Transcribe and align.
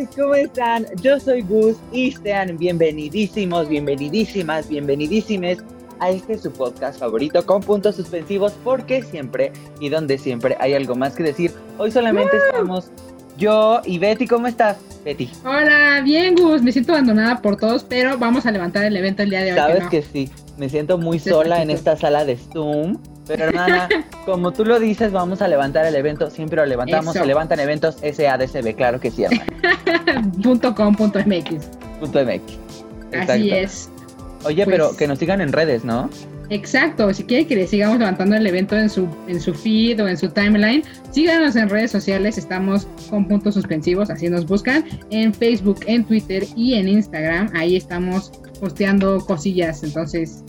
Amigues, 0.00 0.16
¿cómo 0.16 0.34
están? 0.34 0.86
Yo 1.02 1.18
soy 1.20 1.42
Gus 1.42 1.76
y 1.92 2.12
sean 2.12 2.56
bienvenidísimos, 2.56 3.68
bienvenidísimas, 3.68 4.68
bienvenidísimes 4.68 5.58
a 5.98 6.10
este 6.10 6.38
su 6.38 6.50
podcast 6.50 6.98
favorito 6.98 7.44
con 7.44 7.62
puntos 7.62 7.96
suspensivos 7.96 8.52
porque 8.64 9.02
siempre 9.02 9.52
y 9.78 9.90
donde 9.90 10.16
siempre 10.16 10.56
hay 10.58 10.74
algo 10.74 10.94
más 10.94 11.14
que 11.14 11.24
decir. 11.24 11.52
Hoy 11.78 11.90
solamente 11.90 12.36
estamos 12.36 12.90
yo 13.36 13.80
y 13.84 13.98
Betty, 13.98 14.26
¿cómo 14.26 14.46
estás? 14.46 14.78
Betty. 15.04 15.30
Hola, 15.44 16.00
bien 16.02 16.34
Gus, 16.34 16.62
me 16.62 16.72
siento 16.72 16.92
abandonada 16.92 17.42
por 17.42 17.56
todos, 17.56 17.84
pero 17.84 18.16
vamos 18.16 18.46
a 18.46 18.50
levantar 18.50 18.84
el 18.84 18.96
evento 18.96 19.22
el 19.22 19.30
día 19.30 19.40
de 19.40 19.52
hoy. 19.52 19.58
Sabes 19.58 19.84
no? 19.84 19.90
que 19.90 20.02
sí, 20.02 20.30
me 20.56 20.68
siento 20.68 20.96
muy 20.96 21.18
sola 21.18 21.62
en 21.62 21.70
esta 21.70 21.96
sala 21.96 22.24
de 22.24 22.36
Zoom. 22.36 22.96
Pero 23.30 23.44
hermana, 23.44 23.88
como 24.24 24.50
tú 24.52 24.64
lo 24.64 24.80
dices, 24.80 25.12
vamos 25.12 25.40
a 25.40 25.46
levantar 25.46 25.86
el 25.86 25.94
evento. 25.94 26.30
Siempre 26.30 26.56
lo 26.56 26.66
levantamos. 26.66 27.14
Eso. 27.14 27.22
Se 27.22 27.28
levantan 27.28 27.60
eventos 27.60 27.96
SADCB, 27.96 28.74
claro 28.74 28.98
que 28.98 29.12
sí, 29.12 29.22
hermana. 29.22 29.44
punto 30.42 30.74
com, 30.74 30.96
punto 30.96 31.20
MX. 31.20 31.66
Punto 32.00 32.24
MX. 32.24 32.42
Exacto. 33.12 33.32
Así 33.32 33.50
es. 33.52 33.88
Oye, 34.44 34.64
Pues- 34.64 34.74
pero 34.76 34.96
que 34.96 35.06
nos 35.06 35.18
sigan 35.20 35.40
en 35.40 35.52
redes, 35.52 35.84
¿no? 35.84 36.10
Exacto, 36.52 37.14
si 37.14 37.22
quieren 37.22 37.46
que 37.46 37.54
le 37.54 37.68
sigamos 37.68 38.00
levantando 38.00 38.34
el 38.34 38.44
evento 38.44 38.76
en 38.76 38.90
su, 38.90 39.06
en 39.28 39.40
su 39.40 39.54
feed 39.54 40.02
o 40.02 40.08
en 40.08 40.16
su 40.16 40.30
timeline, 40.30 40.82
síganos 41.12 41.54
en 41.54 41.68
redes 41.68 41.92
sociales, 41.92 42.38
estamos 42.38 42.88
con 43.08 43.28
puntos 43.28 43.54
suspensivos, 43.54 44.10
así 44.10 44.28
nos 44.28 44.46
buscan, 44.46 44.84
en 45.10 45.32
Facebook, 45.32 45.78
en 45.86 46.04
Twitter 46.04 46.44
y 46.56 46.74
en 46.74 46.88
Instagram, 46.88 47.50
ahí 47.54 47.76
estamos 47.76 48.32
posteando 48.58 49.20
cosillas, 49.24 49.84
entonces 49.84 50.42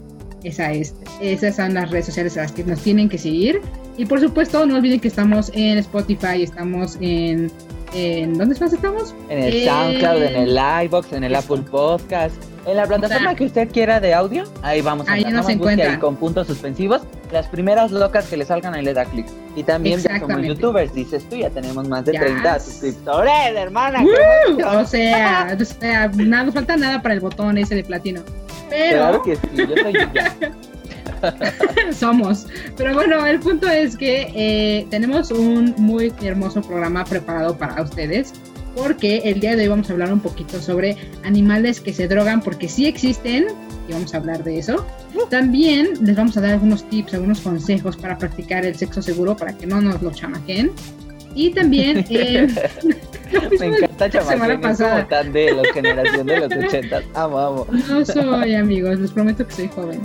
esa 0.44 0.72
es, 0.72 0.96
esas 1.22 1.56
son 1.56 1.74
las 1.74 1.90
redes 1.92 2.08
sociales 2.08 2.38
a 2.38 2.42
las 2.42 2.52
que 2.52 2.64
nos 2.64 2.80
tienen 2.80 3.10
que 3.10 3.18
seguir. 3.18 3.62
Y 3.98 4.06
por 4.06 4.20
supuesto, 4.20 4.66
no 4.66 4.76
olviden 4.76 5.00
que 5.00 5.08
estamos 5.08 5.52
en 5.54 5.78
Spotify, 5.78 6.42
estamos 6.44 6.98
en... 7.02 7.52
en 7.94 8.38
¿Dónde 8.38 8.58
más 8.60 8.74
estamos? 8.74 9.14
En 9.30 9.40
el 9.40 9.54
Eh, 9.54 9.66
SoundCloud, 9.66 10.24
en 10.24 10.36
el 10.36 10.60
iBox, 10.86 11.14
en 11.14 11.24
el 11.24 11.36
Apple 11.36 11.62
Podcast, 11.70 12.36
en 12.66 12.78
la 12.78 12.86
plataforma 12.86 13.30
sea, 13.30 13.36
que 13.36 13.46
usted 13.46 13.70
quiera 13.72 14.00
de 14.00 14.14
audio. 14.14 14.44
Ahí 14.62 14.82
vamos 14.82 15.08
a 15.08 15.14
ahí 15.14 15.24
nos 15.26 15.50
encuentra. 15.50 15.92
ahí 15.92 15.98
con 15.98 16.16
puntos 16.16 16.48
suspensivos. 16.48 17.02
Las 17.32 17.48
primeras 17.48 17.92
locas 17.92 18.28
que 18.28 18.38
le 18.38 18.46
salgan 18.46 18.74
ahí 18.76 18.84
le 18.84 18.94
da 18.94 19.06
clic. 19.06 19.26
Y 19.56 19.64
también 19.64 20.00
ya 20.00 20.20
somos 20.20 20.42
youtubers, 20.42 20.94
dices 20.94 21.28
tú, 21.30 21.36
ya 21.36 21.50
tenemos 21.50 21.88
más 21.88 22.06
de 22.06 22.14
Ya. 22.14 22.22
30 22.22 22.60
suscriptores, 22.60 23.56
hermana. 23.56 24.04
O 24.04 24.86
sea, 24.86 25.58
o 25.60 25.66
sea, 25.66 26.12
nada, 26.16 26.44
nos 26.44 26.54
falta 26.54 26.78
nada 26.78 27.02
para 27.02 27.14
el 27.16 27.20
botón 27.20 27.58
ese 27.58 27.76
de 27.76 27.84
platino. 27.84 28.22
Pero 28.72 28.98
Claro 28.98 29.22
que 29.22 29.36
sí, 29.36 29.42
yo 29.56 29.68
soy 29.68 29.94
somos. 31.94 32.48
Pero 32.78 32.94
bueno, 32.94 33.26
el 33.26 33.40
punto 33.40 33.68
es 33.70 33.96
que 33.96 34.32
eh, 34.34 34.88
tenemos 34.90 35.30
un 35.30 35.76
muy 35.78 36.12
hermoso 36.24 36.62
programa 36.62 37.06
preparado 37.06 37.56
para 37.58 37.82
ustedes. 37.82 38.34
Porque 38.76 39.18
el 39.26 39.42
día 39.42 39.58
de 39.58 39.64
hoy 39.64 39.68
vamos 39.68 39.90
a 39.90 39.94
hablar 39.94 40.14
un 40.14 40.22
poquito 40.22 40.62
sobre 40.62 40.96
animales 41.26 41.82
que 41.82 41.92
se 41.92 42.08
drogan, 42.08 42.42
porque 42.42 42.70
sí 42.70 42.86
existen, 42.86 43.48
y 43.90 43.92
vamos 43.92 44.14
a 44.14 44.18
hablar 44.18 44.46
de 44.46 44.60
eso. 44.60 44.86
También 45.30 45.90
les 46.02 46.16
vamos 46.16 46.38
a 46.38 46.42
dar 46.42 46.52
algunos 46.52 46.88
tips, 46.90 47.16
algunos 47.16 47.42
consejos 47.42 47.98
para 47.98 48.18
practicar 48.18 48.66
el 48.66 48.76
sexo 48.76 49.02
seguro, 49.02 49.36
para 49.36 49.58
que 49.58 49.68
no 49.68 49.82
nos 49.82 50.02
lo 50.02 50.12
chamaquen. 50.12 50.72
Y 51.36 51.52
también, 51.52 52.06
eh, 52.10 52.48
Me 53.60 53.66
encanta 53.78 54.08
la 54.08 54.24
semana 54.24 54.62
pasada. 54.62 55.08
tan 55.08 55.32
de 55.32 55.54
la 55.54 55.64
generación 55.74 56.28
de 56.28 56.40
los 56.40 56.52
80. 56.52 57.02
Amo, 57.14 57.40
amo. 57.40 57.68
No 57.88 58.06
soy, 58.06 58.56
amigos, 58.56 59.00
les 59.00 59.12
prometo 59.12 59.46
que 59.48 59.54
soy 59.54 59.68
joven. 59.70 60.02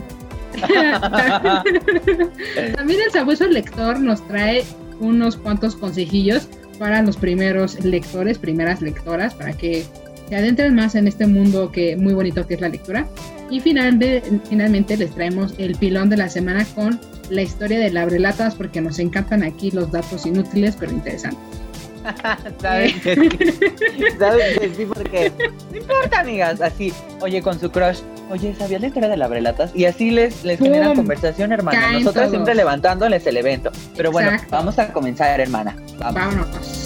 También 2.77 3.01
el 3.05 3.11
sabueso 3.13 3.47
lector 3.47 4.01
nos 4.01 4.27
trae 4.27 4.65
unos 5.01 5.37
cuantos 5.37 5.77
consejillos 5.77 6.49
para 6.79 7.03
los 7.03 7.17
primeros 7.17 7.85
lectores, 7.85 8.39
primeras 8.39 8.81
lectoras, 8.81 9.35
para 9.35 9.53
que 9.53 9.85
se 10.29 10.37
adentren 10.37 10.75
más 10.75 10.95
en 10.95 11.09
este 11.09 11.27
mundo 11.27 11.71
que 11.71 11.97
muy 11.97 12.15
bonito 12.15 12.47
que 12.47 12.55
es 12.55 12.61
la 12.61 12.69
lectura. 12.69 13.07
Y 13.51 13.61
finalmente, 13.61 14.23
finalmente 14.49 14.97
les 14.97 15.11
traemos 15.11 15.55
el 15.59 15.77
pilón 15.77 16.09
de 16.11 16.17
la 16.17 16.29
semana 16.29 16.65
con 16.75 16.99
la 17.31 17.43
historia 17.43 17.79
de 17.79 17.91
labrelatas, 17.91 18.55
porque 18.55 18.81
nos 18.81 18.99
encantan 18.99 19.43
aquí 19.43 19.71
los 19.71 19.91
datos 19.91 20.27
inútiles 20.27 20.77
pero 20.79 20.93
interesantes. 20.93 21.61
¿Sabes? 22.61 22.95
¿Sabes 24.19 24.77
sí? 24.77 24.87
Porque 24.87 25.33
no 25.71 25.77
importa, 25.77 26.21
amigas. 26.21 26.61
Así, 26.61 26.93
oye, 27.21 27.43
con 27.43 27.59
su 27.59 27.71
crush, 27.71 27.99
oye, 28.31 28.55
¿sabías 28.55 28.81
la 28.81 28.87
historia 28.89 29.09
de 29.09 29.17
la 29.17 29.29
brelatas? 29.29 29.75
Y 29.75 29.87
así 29.87 30.11
les, 30.11 30.45
les 30.45 30.59
¡Pum! 30.59 30.69
generan 30.69 30.95
conversación, 30.95 31.53
hermana. 31.53 31.99
Todos. 32.05 32.31
siempre 32.31 32.55
levantándoles 32.55 33.27
el 33.27 33.37
evento. 33.37 33.71
Pero 33.97 34.13
bueno, 34.13 34.31
vamos 34.51 34.79
a 34.79 34.93
comenzar, 34.93 35.41
hermana. 35.41 35.77
Vamos. 35.99 36.15
Vámonos. 36.15 36.86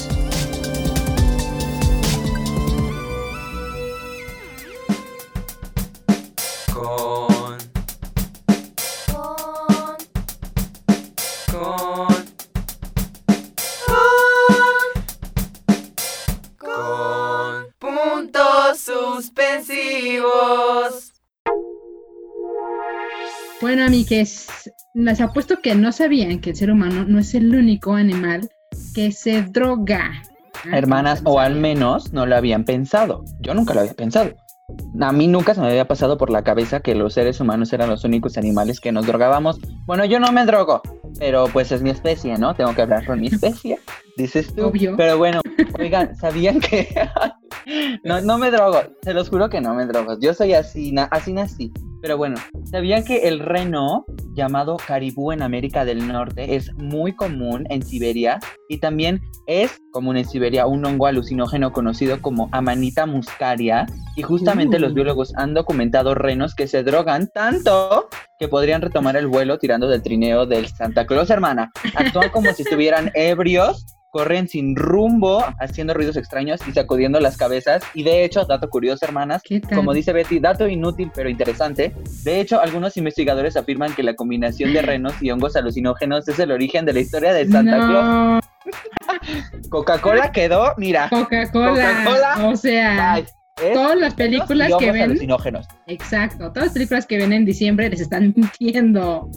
Bueno, 24.11 24.23
amigues, 24.23 24.73
les 24.93 25.21
apuesto 25.21 25.61
que 25.61 25.73
no 25.73 25.93
sabían 25.93 26.39
que 26.41 26.49
el 26.49 26.55
ser 26.57 26.69
humano 26.69 27.05
no 27.07 27.17
es 27.19 27.33
el 27.33 27.55
único 27.55 27.93
animal 27.93 28.49
que 28.93 29.13
se 29.13 29.41
droga. 29.43 30.11
Ah, 30.65 30.77
Hermanas, 30.77 31.21
o 31.23 31.39
al 31.39 31.55
menos 31.55 32.11
no 32.11 32.25
lo 32.25 32.35
habían 32.35 32.65
pensado. 32.65 33.23
Yo 33.39 33.53
nunca 33.53 33.73
lo 33.73 33.79
había 33.81 33.93
pensado. 33.93 34.31
A 34.99 35.13
mí 35.13 35.27
nunca 35.29 35.53
se 35.53 35.61
me 35.61 35.67
había 35.67 35.87
pasado 35.87 36.17
por 36.17 36.29
la 36.29 36.43
cabeza 36.43 36.81
que 36.81 36.93
los 36.93 37.13
seres 37.13 37.39
humanos 37.39 37.71
eran 37.71 37.89
los 37.89 38.03
únicos 38.03 38.37
animales 38.37 38.81
que 38.81 38.91
nos 38.91 39.07
drogábamos. 39.07 39.59
Bueno, 39.85 40.03
yo 40.03 40.19
no 40.19 40.29
me 40.33 40.45
drogo, 40.45 40.81
pero 41.17 41.45
pues 41.53 41.71
es 41.71 41.81
mi 41.81 41.89
especie, 41.89 42.37
¿no? 42.37 42.53
Tengo 42.53 42.75
que 42.75 42.81
hablar 42.81 43.05
con 43.05 43.21
mi 43.21 43.27
especie, 43.27 43.79
dices 44.17 44.53
tú. 44.53 44.65
Obvio. 44.65 44.95
Pero 44.97 45.17
bueno, 45.17 45.39
oigan, 45.79 46.17
¿sabían 46.17 46.59
que 46.59 46.89
no, 48.03 48.19
no 48.19 48.37
me 48.37 48.51
drogo? 48.51 48.81
Se 49.03 49.13
los 49.13 49.29
juro 49.29 49.49
que 49.49 49.61
no 49.61 49.73
me 49.73 49.85
drogo. 49.85 50.17
Yo 50.19 50.33
soy 50.33 50.53
así, 50.53 50.91
na- 50.91 51.07
así 51.11 51.31
nací. 51.31 51.71
Pero 52.01 52.17
bueno, 52.17 52.35
¿sabían 52.65 53.03
que 53.03 53.27
el 53.27 53.39
reno, 53.39 54.05
llamado 54.33 54.77
caribú 54.77 55.31
en 55.31 55.41
América 55.41 55.85
del 55.85 56.07
Norte, 56.07 56.55
es 56.55 56.73
muy 56.75 57.15
común 57.15 57.67
en 57.69 57.83
Siberia? 57.83 58.39
Y 58.69 58.79
también 58.79 59.21
es 59.45 59.77
común 59.91 60.17
en 60.17 60.25
Siberia 60.25 60.65
un 60.65 60.83
hongo 60.85 61.05
alucinógeno 61.05 61.71
conocido 61.71 62.19
como 62.21 62.49
Amanita 62.51 63.05
muscaria. 63.05 63.85
Y 64.15 64.23
justamente 64.23 64.77
Uh. 64.77 64.79
los 64.79 64.93
biólogos 64.93 65.33
han 65.35 65.53
documentado 65.53 66.15
renos 66.15 66.55
que 66.55 66.67
se 66.67 66.83
drogan 66.83 67.29
tanto 67.33 68.09
que 68.39 68.47
podrían 68.47 68.81
retomar 68.81 69.15
el 69.15 69.27
vuelo 69.27 69.59
tirando 69.59 69.87
del 69.87 70.01
trineo 70.01 70.47
del 70.47 70.67
Santa 70.67 71.05
Claus, 71.05 71.29
hermana. 71.29 71.71
Actúan 71.95 72.29
como 72.29 72.51
si 72.53 72.63
estuvieran 72.63 73.11
ebrios, 73.13 73.85
corren 74.11 74.47
sin 74.47 74.75
rumbo, 74.75 75.43
haciendo 75.59 75.93
ruidos 75.93 76.17
extraños 76.17 76.59
y 76.67 76.73
sacudiendo 76.73 77.19
las 77.19 77.37
cabezas. 77.37 77.81
Y 77.95 78.03
de 78.03 78.23
hecho, 78.23 78.45
dato 78.45 78.69
curioso, 78.69 79.05
hermanas, 79.05 79.41
como 79.73 79.93
dice 79.93 80.13
Betty, 80.13 80.39
dato 80.39 80.67
inútil 80.67 81.11
pero 81.15 81.29
interesante. 81.29 81.93
De 82.23 82.39
hecho, 82.39 82.61
algunos 82.61 82.97
investigadores 82.97 83.57
afirman 83.57 83.95
que 83.95 84.03
la 84.03 84.13
combinación 84.13 84.73
de 84.73 84.81
renos 84.83 85.13
y 85.21 85.31
hongos 85.31 85.55
alucinógenos 85.55 86.27
es 86.27 86.37
el 86.37 86.51
origen 86.51 86.85
de 86.85 86.93
la 86.93 86.99
historia 86.99 87.33
de 87.33 87.47
Santa 87.47 87.77
Claus. 87.77 88.45
Coca-Cola 89.69 90.31
quedó, 90.31 90.73
mira. 90.77 91.07
Coca-Cola. 91.09 91.71
Coca-Cola. 91.71 92.49
O 92.49 92.55
sea, 92.55 93.15
Bye. 93.15 93.25
Es 93.61 93.73
todas 93.73 93.97
las 93.97 94.13
películas 94.15 94.71
que 94.77 94.91
ven. 94.91 95.03
alucinógenos. 95.03 95.67
Exacto, 95.87 96.51
todas 96.51 96.65
las 96.65 96.73
películas 96.73 97.05
que 97.05 97.17
ven 97.17 97.31
en 97.31 97.45
diciembre 97.45 97.89
les 97.89 98.01
están 98.01 98.33
mintiendo. 98.35 99.29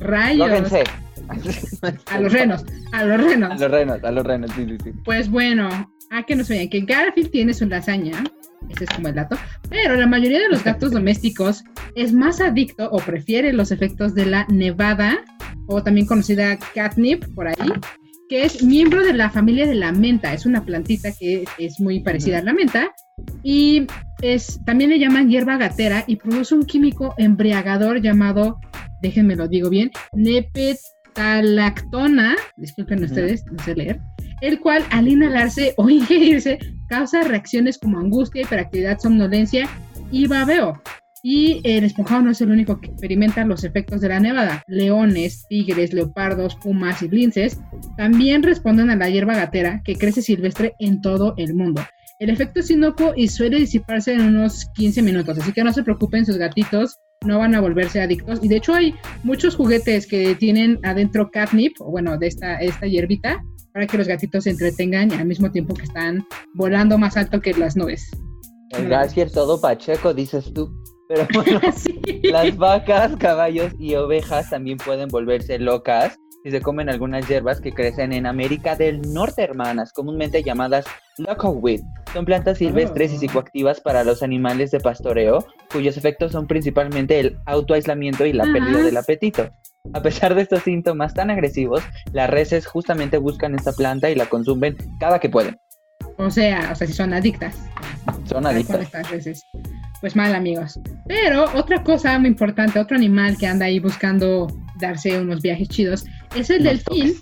Rayos. 0.00 0.48
Lógense. 0.48 0.84
A 2.06 2.20
los 2.20 2.32
renos, 2.32 2.64
a 2.92 3.04
los 3.04 3.20
renos. 3.20 3.50
A 3.50 3.54
los 3.56 3.70
renos, 3.70 4.04
a 4.04 4.10
los 4.10 4.24
renos, 4.24 4.50
sí, 4.54 4.66
sí, 4.66 4.76
sí. 4.84 4.92
Pues 5.04 5.30
bueno, 5.30 5.68
a 6.10 6.22
que 6.24 6.36
nos 6.36 6.48
vean 6.48 6.68
que 6.68 6.80
Garfield 6.80 7.30
tiene 7.30 7.54
su 7.54 7.66
lasaña, 7.66 8.22
ese 8.68 8.84
es 8.84 8.90
como 8.90 9.08
el 9.08 9.14
dato, 9.14 9.36
pero 9.68 9.96
la 9.96 10.06
mayoría 10.06 10.38
de 10.40 10.48
los 10.48 10.62
gatos 10.62 10.92
domésticos 10.92 11.64
es 11.94 12.12
más 12.12 12.40
adicto 12.40 12.88
o 12.90 12.98
prefiere 12.98 13.52
los 13.52 13.72
efectos 13.72 14.14
de 14.14 14.26
la 14.26 14.46
nevada, 14.48 15.24
o 15.66 15.82
también 15.82 16.06
conocida 16.06 16.58
catnip 16.74 17.24
por 17.34 17.48
ahí, 17.48 17.72
que 18.28 18.44
es 18.44 18.62
miembro 18.62 19.04
de 19.04 19.12
la 19.12 19.30
familia 19.30 19.66
de 19.66 19.74
la 19.74 19.92
menta, 19.92 20.32
es 20.32 20.46
una 20.46 20.64
plantita 20.64 21.10
que 21.12 21.44
es 21.58 21.80
muy 21.80 22.00
parecida 22.00 22.38
a 22.38 22.42
la 22.42 22.52
menta, 22.52 22.92
y 23.42 23.86
es, 24.22 24.60
también 24.64 24.90
le 24.90 24.98
llaman 24.98 25.28
hierba 25.28 25.56
gatera 25.56 26.04
y 26.06 26.16
produce 26.16 26.54
un 26.54 26.64
químico 26.64 27.14
embriagador 27.18 28.00
llamado, 28.00 28.58
déjenme 29.00 29.36
lo 29.36 29.48
digo 29.48 29.68
bien, 29.68 29.90
nepetalactona, 31.12 32.36
disculpen 32.56 33.04
ustedes, 33.04 33.44
no 33.46 33.62
sé 33.62 33.74
leer, 33.74 34.00
el 34.40 34.60
cual 34.60 34.84
al 34.90 35.08
inhalarse 35.08 35.74
o 35.76 35.88
ingerirse 35.90 36.58
causa 36.88 37.22
reacciones 37.22 37.78
como 37.78 37.98
angustia, 37.98 38.42
hiperactividad, 38.42 38.98
somnolencia 38.98 39.68
y 40.10 40.26
babeo. 40.26 40.80
Y 41.24 41.60
el 41.62 41.84
esponjado 41.84 42.22
no 42.22 42.30
es 42.32 42.40
el 42.40 42.50
único 42.50 42.80
que 42.80 42.88
experimenta 42.88 43.44
los 43.44 43.62
efectos 43.62 44.00
de 44.00 44.08
la 44.08 44.18
nevada. 44.18 44.64
Leones, 44.66 45.46
tigres, 45.48 45.92
leopardos, 45.92 46.56
pumas 46.56 47.00
y 47.02 47.08
linces 47.08 47.60
también 47.96 48.42
responden 48.42 48.90
a 48.90 48.96
la 48.96 49.08
hierba 49.08 49.36
gatera 49.36 49.82
que 49.84 49.94
crece 49.94 50.20
silvestre 50.20 50.74
en 50.80 51.00
todo 51.00 51.34
el 51.36 51.54
mundo. 51.54 51.80
El 52.18 52.30
efecto 52.30 52.60
es 52.60 52.70
inocuo 52.70 53.12
y 53.16 53.28
suele 53.28 53.58
disiparse 53.58 54.14
en 54.14 54.22
unos 54.22 54.66
15 54.74 55.02
minutos, 55.02 55.38
así 55.38 55.52
que 55.52 55.62
no 55.62 55.72
se 55.72 55.84
preocupen, 55.84 56.26
sus 56.26 56.38
gatitos 56.38 56.98
no 57.24 57.38
van 57.38 57.54
a 57.54 57.60
volverse 57.60 58.00
adictos. 58.00 58.40
Y 58.42 58.48
de 58.48 58.56
hecho 58.56 58.74
hay 58.74 58.94
muchos 59.22 59.56
juguetes 59.56 60.06
que 60.06 60.34
tienen 60.34 60.78
adentro 60.82 61.30
catnip, 61.30 61.80
o 61.80 61.90
bueno, 61.90 62.18
de 62.18 62.26
esta, 62.26 62.56
esta 62.56 62.86
hierbita, 62.86 63.44
para 63.72 63.86
que 63.86 63.98
los 63.98 64.06
gatitos 64.08 64.44
se 64.44 64.50
entretengan 64.50 65.10
y 65.10 65.14
al 65.14 65.26
mismo 65.26 65.50
tiempo 65.50 65.74
que 65.74 65.84
están 65.84 66.26
volando 66.54 66.98
más 66.98 67.16
alto 67.16 67.40
que 67.40 67.54
las 67.54 67.76
nubes. 67.76 68.10
El 68.70 68.88
Garfield 68.88 69.32
todo 69.32 69.60
pacheco, 69.60 70.14
dices 70.14 70.52
tú. 70.54 70.72
Pero 71.08 71.26
bueno, 71.34 71.60
Sí. 71.76 72.20
las 72.24 72.56
vacas, 72.56 73.16
caballos 73.16 73.72
y 73.78 73.94
ovejas 73.94 74.50
también 74.50 74.78
pueden 74.78 75.08
volverse 75.08 75.58
locas 75.58 76.18
si 76.42 76.50
se 76.50 76.60
comen 76.60 76.88
algunas 76.88 77.28
hierbas 77.28 77.60
que 77.60 77.72
crecen 77.72 78.12
en 78.12 78.26
América 78.26 78.74
del 78.76 79.00
Norte, 79.12 79.42
hermanas, 79.42 79.92
comúnmente 79.92 80.42
llamadas 80.42 80.84
locoweed. 81.18 81.82
Son 82.12 82.24
plantas 82.24 82.58
silvestres 82.58 83.12
y 83.12 83.16
Oh. 83.16 83.18
psicoactivas 83.20 83.80
para 83.80 84.02
los 84.04 84.22
animales 84.22 84.70
de 84.70 84.80
pastoreo, 84.80 85.46
cuyos 85.70 85.96
efectos 85.96 86.32
son 86.32 86.46
principalmente 86.46 87.20
el 87.20 87.38
autoaislamiento 87.46 88.26
y 88.26 88.32
la 88.32 88.44
pérdida 88.44 88.82
del 88.82 88.96
apetito. 88.96 89.50
A 89.94 90.02
pesar 90.02 90.34
de 90.34 90.42
estos 90.42 90.62
síntomas 90.62 91.14
tan 91.14 91.30
agresivos, 91.30 91.82
las 92.12 92.30
reses 92.30 92.66
justamente 92.66 93.18
buscan 93.18 93.54
esta 93.54 93.72
planta 93.72 94.10
y 94.10 94.14
la 94.14 94.26
consumen 94.26 94.76
cada 95.00 95.18
que 95.18 95.28
pueden. 95.28 95.58
O 96.18 96.30
sea, 96.30 96.70
o 96.72 96.74
sea, 96.74 96.86
si 96.86 96.92
son 96.92 97.12
adictas. 97.14 97.56
Son 98.24 98.46
adictas. 98.46 98.80
estas 98.82 99.10
veces. 99.10 99.42
Pues 100.02 100.16
mal, 100.16 100.34
amigos. 100.34 100.80
Pero 101.06 101.44
otra 101.54 101.84
cosa 101.84 102.18
muy 102.18 102.28
importante, 102.28 102.80
otro 102.80 102.96
animal 102.96 103.36
que 103.38 103.46
anda 103.46 103.66
ahí 103.66 103.78
buscando 103.78 104.48
darse 104.80 105.20
unos 105.20 105.40
viajes 105.40 105.68
chidos, 105.68 106.04
es 106.34 106.50
el 106.50 106.62
Unos 106.62 106.84
delfín. 106.84 107.14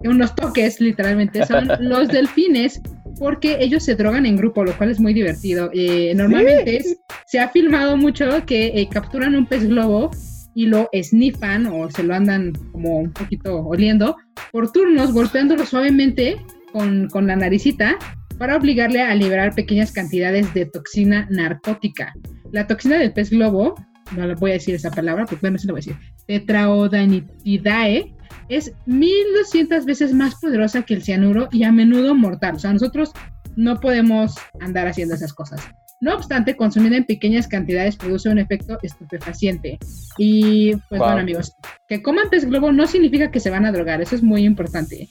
Unos 0.00 0.34
toques, 0.34 0.80
literalmente, 0.80 1.44
son 1.44 1.68
los 1.80 2.08
delfines, 2.08 2.80
porque 3.18 3.58
ellos 3.60 3.84
se 3.84 3.96
drogan 3.96 4.24
en 4.24 4.38
grupo, 4.38 4.64
lo 4.64 4.72
cual 4.78 4.90
es 4.90 4.98
muy 4.98 5.12
divertido. 5.12 5.70
Eh, 5.74 6.14
normalmente 6.16 6.82
se 7.26 7.38
ha 7.38 7.50
filmado 7.50 7.98
mucho 7.98 8.46
que 8.46 8.68
eh, 8.68 8.88
capturan 8.90 9.34
un 9.34 9.44
pez 9.44 9.68
globo 9.68 10.10
y 10.54 10.66
lo 10.66 10.88
sniffan 11.02 11.66
o 11.66 11.90
se 11.90 12.02
lo 12.02 12.14
andan 12.14 12.52
como 12.72 12.96
un 13.00 13.12
poquito 13.12 13.58
oliendo 13.62 14.16
por 14.52 14.72
turnos, 14.72 15.12
golpeándolo 15.12 15.66
suavemente 15.66 16.40
con, 16.72 17.10
con 17.10 17.26
la 17.26 17.36
naricita 17.36 17.98
para 18.42 18.56
obligarle 18.56 19.00
a 19.00 19.14
liberar 19.14 19.54
pequeñas 19.54 19.92
cantidades 19.92 20.52
de 20.52 20.66
toxina 20.66 21.28
narcótica. 21.30 22.12
La 22.50 22.66
toxina 22.66 22.98
del 22.98 23.12
pez 23.12 23.30
globo, 23.30 23.76
no 24.16 24.26
le 24.26 24.34
voy 24.34 24.50
a 24.50 24.54
decir 24.54 24.74
esa 24.74 24.90
palabra, 24.90 25.26
porque 25.26 25.42
bueno, 25.42 25.58
se 25.58 25.68
lo 25.68 25.74
voy 25.74 25.78
a 25.78 25.84
decir, 25.84 25.96
tetraodanitidae, 26.26 28.12
es 28.48 28.72
1200 28.86 29.84
veces 29.84 30.12
más 30.12 30.34
poderosa 30.40 30.82
que 30.82 30.94
el 30.94 31.04
cianuro 31.04 31.48
y 31.52 31.62
a 31.62 31.70
menudo 31.70 32.16
mortal. 32.16 32.56
O 32.56 32.58
sea, 32.58 32.72
nosotros 32.72 33.12
no 33.54 33.78
podemos 33.78 34.34
andar 34.58 34.88
haciendo 34.88 35.14
esas 35.14 35.32
cosas. 35.32 35.60
No 36.00 36.12
obstante, 36.12 36.56
consumida 36.56 36.96
en 36.96 37.04
pequeñas 37.04 37.46
cantidades 37.46 37.94
produce 37.94 38.28
un 38.28 38.40
efecto 38.40 38.76
estupefaciente. 38.82 39.78
Y 40.18 40.72
pues 40.88 40.98
Wow. 40.98 41.10
bueno, 41.10 41.20
amigos, 41.20 41.52
que 41.86 42.02
coman 42.02 42.28
pez 42.28 42.44
globo 42.44 42.72
no 42.72 42.88
significa 42.88 43.30
que 43.30 43.38
se 43.38 43.50
van 43.50 43.66
a 43.66 43.70
drogar, 43.70 44.00
eso 44.02 44.16
es 44.16 44.22
muy 44.24 44.42
importante. 44.44 45.08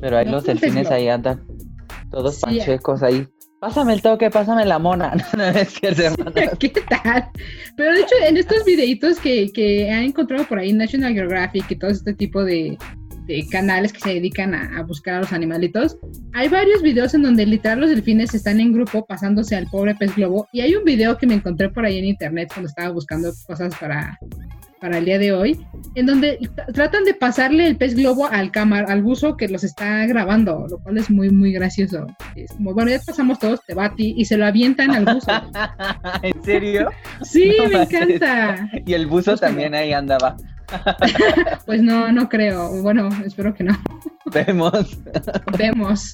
Pero 0.00 0.16
ahí 0.16 0.26
No 0.26 0.32
los 0.32 0.44
delfines 0.44 0.90
ahí 0.92 1.08
andan, 1.08 1.42
todos 2.12 2.36
Sí. 2.36 2.42
pachecos 2.42 3.02
ahí. 3.02 3.26
Pásame 3.60 3.92
el 3.94 4.02
toque, 4.02 4.28
pásame 4.30 4.64
la 4.64 4.78
mona. 4.78 5.12
No, 5.36 5.50
no 5.52 5.58
es 5.58 5.70
cierto, 5.70 6.02
hermana. 6.02 6.32
¿Qué 6.58 6.68
tal? 6.68 7.28
Pero 7.76 7.92
de 7.92 8.00
hecho, 8.00 8.14
en 8.28 8.36
estos 8.36 8.64
videitos 8.64 9.18
que, 9.18 9.50
que 9.52 9.90
han 9.90 10.04
encontrado 10.04 10.44
por 10.46 10.58
ahí 10.58 10.72
National 10.72 11.14
Geographic 11.14 11.70
y 11.70 11.76
todo 11.76 11.90
este 11.90 12.12
tipo 12.12 12.44
de, 12.44 12.76
de 13.26 13.46
canales 13.50 13.92
que 13.92 14.00
se 14.00 14.14
dedican 14.14 14.52
a, 14.52 14.78
a 14.78 14.82
buscar 14.82 15.14
a 15.14 15.20
los 15.20 15.32
animalitos, 15.32 15.96
hay 16.34 16.48
varios 16.48 16.82
videos 16.82 17.14
en 17.14 17.22
donde 17.22 17.46
literal 17.46 17.80
los 17.80 17.90
delfines 17.90 18.34
están 18.34 18.58
en 18.60 18.72
grupo 18.72 19.06
pasándose 19.06 19.54
al 19.54 19.66
pobre 19.68 19.94
pez 19.94 20.14
globo. 20.16 20.48
Y 20.52 20.60
hay 20.60 20.74
un 20.74 20.84
video 20.84 21.16
que 21.16 21.26
me 21.28 21.34
encontré 21.34 21.68
por 21.70 21.84
ahí 21.84 21.98
en 21.98 22.06
internet 22.06 22.50
cuando 22.52 22.68
estaba 22.68 22.90
buscando 22.90 23.30
cosas 23.46 23.72
para, 23.78 24.18
para 24.82 24.98
el 24.98 25.04
día 25.04 25.18
de 25.20 25.32
hoy, 25.32 25.64
en 25.94 26.06
donde 26.06 26.50
tratan 26.74 27.04
de 27.04 27.14
pasarle 27.14 27.68
el 27.68 27.76
pez 27.76 27.94
globo 27.94 28.26
al 28.26 28.50
cámara, 28.50 28.92
al 28.92 29.00
buzo 29.00 29.36
que 29.36 29.48
los 29.48 29.62
está 29.62 30.04
grabando, 30.06 30.66
lo 30.68 30.80
cual 30.80 30.98
es 30.98 31.08
muy, 31.08 31.30
muy 31.30 31.52
gracioso. 31.52 32.08
Es 32.34 32.50
como, 32.52 32.74
bueno, 32.74 32.90
ya 32.90 32.98
pasamos 32.98 33.38
todos, 33.38 33.60
te 33.64 33.74
va 33.74 33.86
a 33.86 33.94
ti, 33.94 34.12
y 34.16 34.24
se 34.24 34.36
lo 34.36 34.44
avientan 34.44 34.90
al 34.90 35.04
buzo. 35.04 35.30
¿En 36.22 36.42
serio? 36.42 36.90
Sí, 37.22 37.52
No 37.56 37.68
me 37.68 37.82
encanta. 37.84 38.68
Y 38.84 38.94
el 38.94 39.06
buzo 39.06 39.36
también 39.36 39.74
ahí 39.74 39.92
andaba. 39.92 40.36
Pues 41.66 41.82
no, 41.82 42.10
no 42.10 42.28
creo. 42.28 42.82
Bueno, 42.82 43.08
espero 43.24 43.54
que 43.54 43.62
no. 43.62 43.78
Vemos. 44.32 44.98
Vemos. 45.58 46.12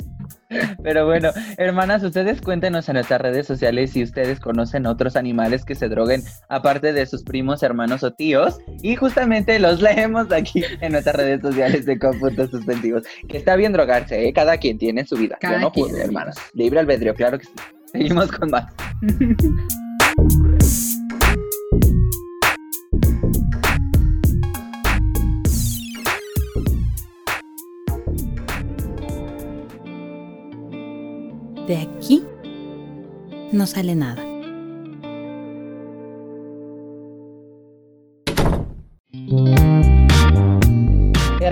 Pero 0.82 1.06
bueno, 1.06 1.30
hermanas, 1.56 2.02
ustedes 2.02 2.40
cuéntenos 2.40 2.88
en 2.88 2.94
nuestras 2.94 3.20
redes 3.20 3.46
sociales 3.46 3.90
si 3.92 4.02
ustedes 4.02 4.40
conocen 4.40 4.86
otros 4.86 5.16
animales 5.16 5.64
que 5.64 5.74
se 5.74 5.88
droguen 5.88 6.22
aparte 6.48 6.92
de 6.92 7.06
sus 7.06 7.22
primos, 7.22 7.62
hermanos 7.62 8.02
o 8.02 8.12
tíos. 8.12 8.58
Y 8.82 8.96
justamente 8.96 9.58
los 9.58 9.82
leemos 9.82 10.32
aquí 10.32 10.64
en 10.80 10.92
nuestras 10.92 11.16
redes 11.16 11.42
sociales 11.42 11.84
de 11.86 11.98
Conpuntos 11.98 12.50
Suspensivos. 12.50 13.02
Que 13.28 13.36
está 13.38 13.56
bien 13.56 13.72
drogarse, 13.72 14.26
¿eh? 14.26 14.32
Cada 14.32 14.56
quien 14.58 14.78
tiene 14.78 15.04
su 15.06 15.16
vida. 15.16 15.36
Cada 15.40 15.56
Yo 15.56 15.60
no 15.60 15.72
pude, 15.72 16.02
hermanas. 16.02 16.36
Libre 16.54 16.80
albedrío, 16.80 17.14
claro 17.14 17.38
que 17.38 17.46
sí. 17.46 17.52
Seguimos 17.92 18.30
con 18.30 18.50
más. 18.50 18.66
De 31.68 31.76
aquí 31.76 32.24
no 33.52 33.66
sale 33.66 33.94
nada. 33.94 34.27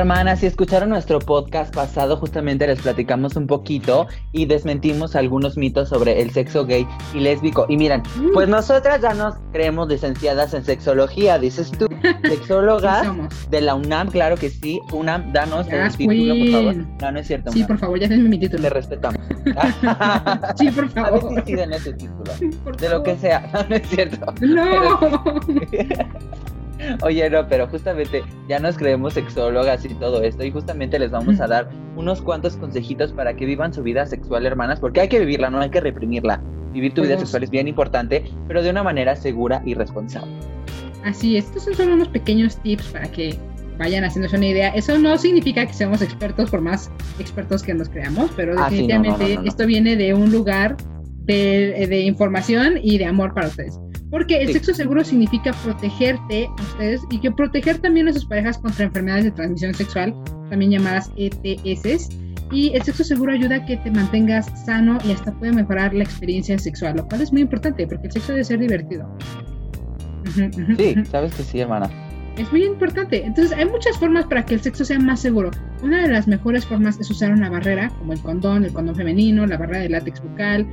Hermanas, 0.06 0.38
si 0.38 0.46
escucharon 0.46 0.90
nuestro 0.90 1.18
podcast 1.18 1.74
pasado, 1.74 2.16
justamente 2.16 2.64
les 2.64 2.80
platicamos 2.80 3.34
un 3.34 3.48
poquito 3.48 4.06
y 4.30 4.46
desmentimos 4.46 5.16
algunos 5.16 5.56
mitos 5.56 5.88
sobre 5.88 6.22
el 6.22 6.30
sexo 6.30 6.64
gay 6.64 6.86
y 7.12 7.18
lésbico. 7.18 7.66
Y 7.68 7.76
miren, 7.76 8.04
pues 8.32 8.48
nosotras 8.48 9.00
ya 9.02 9.14
nos 9.14 9.34
creemos 9.52 9.88
licenciadas 9.88 10.54
en 10.54 10.64
sexología, 10.64 11.40
dices 11.40 11.72
tú, 11.72 11.88
Sí 12.22 12.28
sexólogas 12.28 13.04
somos. 13.04 13.50
de 13.50 13.60
la 13.62 13.74
UNAM, 13.74 14.06
claro 14.10 14.36
que 14.36 14.48
sí. 14.48 14.80
UNAM, 14.92 15.32
danos 15.32 15.66
el 15.70 15.82
Yes, 15.82 15.96
título, 15.96 16.34
por 16.38 16.52
favor. 16.52 16.76
No, 17.02 17.10
no 17.10 17.18
es 17.18 17.26
cierto. 17.26 17.50
Sí, 17.50 17.58
UNAM. 17.58 17.66
por 17.68 17.78
favor, 17.78 17.98
ya 17.98 18.06
denme 18.08 18.28
mi 18.28 18.38
Te 18.38 18.48
título. 18.48 18.70
respetamos. 18.70 19.20
Sí, 20.56 20.70
por 20.70 20.84
A 20.84 21.10
ver 21.10 21.20
favor. 21.20 21.44
si 21.44 21.56
sí 21.56 21.56
tu 21.84 21.92
título. 21.96 22.32
Por 22.62 22.76
De 22.76 22.88
lo 22.90 23.02
que 23.02 23.16
favor. 23.16 23.20
sea, 23.20 23.50
no, 23.52 23.68
no 23.68 23.74
es 23.74 23.88
cierto. 23.88 24.34
No. 24.40 25.00
Oye, 27.02 27.28
no, 27.30 27.48
pero 27.48 27.66
justamente 27.68 28.22
ya 28.48 28.58
nos 28.58 28.76
creemos 28.76 29.14
sexólogas 29.14 29.84
y 29.84 29.94
todo 29.94 30.22
esto, 30.22 30.44
y 30.44 30.50
justamente 30.50 30.98
les 30.98 31.10
vamos 31.10 31.40
a 31.40 31.46
dar 31.46 31.70
unos 31.96 32.20
cuantos 32.20 32.56
consejitos 32.56 33.12
para 33.12 33.34
que 33.34 33.46
vivan 33.46 33.72
su 33.72 33.82
vida 33.82 34.04
sexual, 34.06 34.44
hermanas, 34.46 34.80
porque 34.80 35.00
hay 35.00 35.08
que 35.08 35.18
vivirla, 35.20 35.48
no 35.50 35.60
hay 35.60 35.70
que 35.70 35.80
reprimirla. 35.80 36.40
Vivir 36.72 36.92
tu 36.92 37.00
vida 37.02 37.14
Pues- 37.14 37.20
sexual 37.20 37.42
es 37.44 37.50
bien 37.50 37.68
importante, 37.68 38.24
pero 38.46 38.62
de 38.62 38.70
una 38.70 38.82
manera 38.82 39.16
segura 39.16 39.62
y 39.64 39.74
responsable. 39.74 40.30
Así 41.04 41.36
es, 41.36 41.46
estos 41.46 41.64
son 41.64 41.74
solo 41.74 41.94
unos 41.94 42.08
pequeños 42.08 42.56
tips 42.62 42.88
para 42.88 43.10
que 43.10 43.38
vayan 43.78 44.04
haciéndose 44.04 44.36
una 44.36 44.46
idea. 44.46 44.68
Eso 44.70 44.98
no 44.98 45.16
significa 45.16 45.64
que 45.66 45.72
seamos 45.72 46.02
expertos, 46.02 46.50
por 46.50 46.60
más 46.60 46.90
expertos 47.18 47.62
que 47.62 47.72
nos 47.74 47.88
creamos, 47.88 48.30
pero 48.36 48.54
Ah, 48.58 48.68
sí, 48.68 48.76
definitivamente 48.86 49.28
no, 49.28 49.34
no, 49.36 49.42
no. 49.42 49.48
esto 49.48 49.66
viene 49.66 49.96
de 49.96 50.12
un 50.14 50.30
lugar 50.32 50.76
de, 51.24 51.86
de 51.88 52.00
información 52.00 52.74
y 52.82 52.98
de 52.98 53.04
amor 53.06 53.32
para 53.34 53.48
ustedes. 53.48 53.78
Porque 54.10 54.40
el 54.40 54.48
Sí. 54.48 54.52
sexo 54.54 54.74
seguro 54.74 55.04
significa 55.04 55.52
protegerte 55.64 56.46
a 56.46 56.62
ustedes 56.62 57.02
y 57.10 57.18
que 57.18 57.30
proteger 57.32 57.78
también 57.78 58.08
a 58.08 58.12
sus 58.12 58.24
parejas 58.24 58.58
contra 58.58 58.84
enfermedades 58.84 59.24
de 59.24 59.30
transmisión 59.32 59.74
sexual, 59.74 60.14
también 60.48 60.70
llamadas 60.70 61.10
ETS. 61.16 62.08
Y 62.52 62.72
el 62.74 62.82
sexo 62.82 63.02
seguro 63.02 63.32
ayuda 63.32 63.56
a 63.56 63.66
que 63.66 63.76
te 63.78 63.90
mantengas 63.90 64.46
sano 64.64 64.98
y 65.04 65.10
hasta 65.10 65.32
puede 65.32 65.52
mejorar 65.52 65.92
la 65.92 66.04
experiencia 66.04 66.56
sexual, 66.58 66.96
lo 66.96 67.08
cual 67.08 67.20
es 67.22 67.32
muy 67.32 67.42
importante 67.42 67.84
porque 67.88 68.06
el 68.06 68.12
sexo 68.12 68.32
debe 68.32 68.44
ser 68.44 68.60
divertido. 68.60 69.08
Sí, 70.76 70.94
sabes 71.10 71.34
que 71.34 71.42
sí, 71.42 71.60
hermana. 71.60 71.90
Es 72.36 72.50
muy 72.52 72.64
importante. 72.64 73.24
Entonces, 73.24 73.56
hay 73.56 73.64
muchas 73.64 73.96
formas 73.98 74.26
para 74.26 74.44
que 74.44 74.54
el 74.54 74.60
sexo 74.60 74.84
sea 74.84 74.98
más 74.98 75.20
seguro. 75.20 75.50
Una 75.82 76.02
de 76.02 76.08
las 76.08 76.28
mejores 76.28 76.66
formas 76.66 77.00
es 77.00 77.10
usar 77.10 77.32
una 77.32 77.48
barrera, 77.48 77.88
como 77.98 78.12
el 78.12 78.20
condón, 78.20 78.64
el 78.64 78.72
condón 78.72 78.94
femenino, 78.94 79.46
la 79.46 79.56
barrera 79.56 79.80
de 79.80 79.88
látex 79.88 80.20
bucal, 80.22 80.66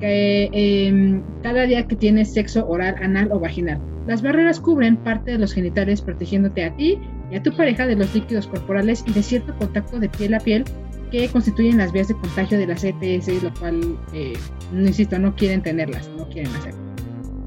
que, 0.00 0.48
em, 0.52 1.22
cada 1.42 1.62
día 1.62 1.86
que 1.86 1.96
tienes 1.96 2.32
sexo 2.32 2.66
oral, 2.68 2.96
anal 3.02 3.30
o 3.32 3.38
vaginal. 3.38 3.80
Las 4.06 4.22
barreras 4.22 4.60
cubren 4.60 4.96
parte 4.96 5.32
de 5.32 5.38
los 5.38 5.52
genitales 5.52 6.00
protegiéndote 6.00 6.64
a 6.64 6.74
ti 6.76 6.98
y 7.30 7.36
a 7.36 7.42
tu 7.42 7.52
pareja 7.52 7.86
de 7.86 7.96
los 7.96 8.14
líquidos 8.14 8.46
corporales 8.46 9.04
y 9.06 9.12
de 9.12 9.22
cierto 9.22 9.54
contacto 9.56 9.98
de 9.98 10.08
piel 10.08 10.34
a 10.34 10.40
piel 10.40 10.64
que 11.10 11.28
constituyen 11.28 11.78
las 11.78 11.92
vías 11.92 12.08
de 12.08 12.14
contagio 12.14 12.58
de 12.58 12.66
las 12.66 12.84
ETS, 12.84 13.42
lo 13.42 13.52
cual, 13.54 13.98
eh, 14.12 14.34
insisto, 14.72 15.18
no 15.18 15.34
quieren 15.34 15.62
tenerlas, 15.62 16.08
no 16.16 16.28
quieren 16.28 16.54
hacerlo. 16.54 16.80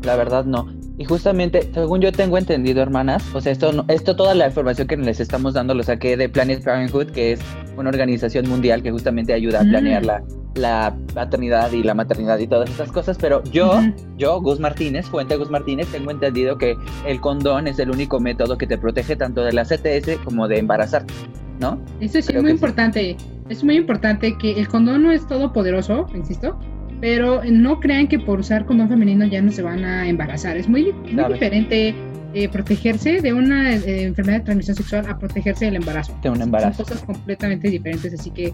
La 0.04 0.16
verdad 0.16 0.46
no. 0.46 0.68
Y 0.98 1.06
justamente, 1.06 1.68
según 1.74 2.02
yo 2.02 2.12
tengo 2.12 2.38
entendido, 2.38 2.82
hermanas, 2.82 3.24
o 3.34 3.42
sea, 3.42 3.52
esto, 3.52 3.86
esto 3.88 4.16
toda 4.16 4.36
la 4.36 4.48
información 4.48 4.88
que 4.88 4.98
les 4.98 5.20
estamos 5.20 5.54
dando 5.54 5.74
lo 5.74 5.82
saqué 5.82 6.16
de 6.16 6.30
Planet 6.30 6.64
Parenthood, 6.64 7.08
que 7.08 7.32
es 7.32 7.40
una 7.76 7.90
organización 7.90 8.48
mundial 8.48 8.84
que 8.84 8.92
justamente 8.92 9.34
ayuda 9.34 9.62
a 9.62 9.64
Mm. 9.64 9.70
planear 9.70 10.06
la, 10.06 10.24
la 10.56 10.96
paternidad 11.16 11.72
y 11.72 11.82
la 11.82 11.96
maternidad 11.96 12.38
y 12.40 12.46
todas 12.46 12.70
estas 12.70 12.92
cosas. 12.92 13.18
Pero 13.20 13.42
yo, 13.46 13.80
yo, 14.18 14.40
Gus 14.42 14.60
Martínez, 14.60 15.08
Fuente 15.08 15.38
Gus 15.38 15.50
Martínez, 15.50 15.88
tengo 15.88 16.12
entendido 16.12 16.58
que 16.58 16.76
el 17.08 17.20
condón 17.20 17.68
es 17.68 17.80
el 17.80 17.90
único 17.90 18.20
método 18.20 18.58
que 18.58 18.68
te 18.68 18.78
protege 18.78 19.16
tanto 19.16 19.44
de 19.44 19.54
la 19.54 19.64
CTS 19.64 20.18
como 20.24 20.48
de 20.48 20.60
embarazarte, 20.60 21.14
¿no? 21.60 21.80
Eso 22.00 22.22
sí 22.22 22.28
Creo 22.28 22.40
es 22.40 22.44
muy 22.44 22.52
sí. 22.52 22.56
importante. 22.58 23.18
Es 23.50 23.64
muy 23.64 23.76
importante 23.78 24.38
que 24.38 24.52
el 24.52 24.68
condón 24.68 25.04
no 25.04 25.12
es 25.12 25.26
todopoderoso, 25.28 26.06
insisto, 26.14 26.60
pero 27.02 27.42
no 27.44 27.80
crean 27.80 28.08
que 28.08 28.20
por 28.20 28.40
usar 28.40 28.66
condón 28.66 28.88
femenino 28.88 29.26
ya 29.26 29.42
no 29.42 29.52
se 29.52 29.64
van 29.64 29.84
a 29.84 30.08
embarazar. 30.08 30.56
Es 30.56 30.70
muy, 30.70 30.94
muy 31.12 31.34
diferente 31.34 31.96
eh, 32.34 32.48
protegerse 32.48 33.20
de 33.20 33.34
una 33.34 33.76
eh, 33.76 34.04
enfermedad 34.04 34.38
de 34.38 34.46
transmisión 34.46 34.78
sexual 34.78 35.06
a 35.10 35.18
protegerse 35.18 35.66
del 35.66 35.78
embarazo. 35.78 36.16
De 36.22 36.30
un 36.30 36.42
embarazo. 36.42 36.78
Son 36.78 36.86
cosas 36.86 37.04
completamente 37.04 37.70
diferentes, 37.70 38.14
así 38.14 38.30
que 38.30 38.54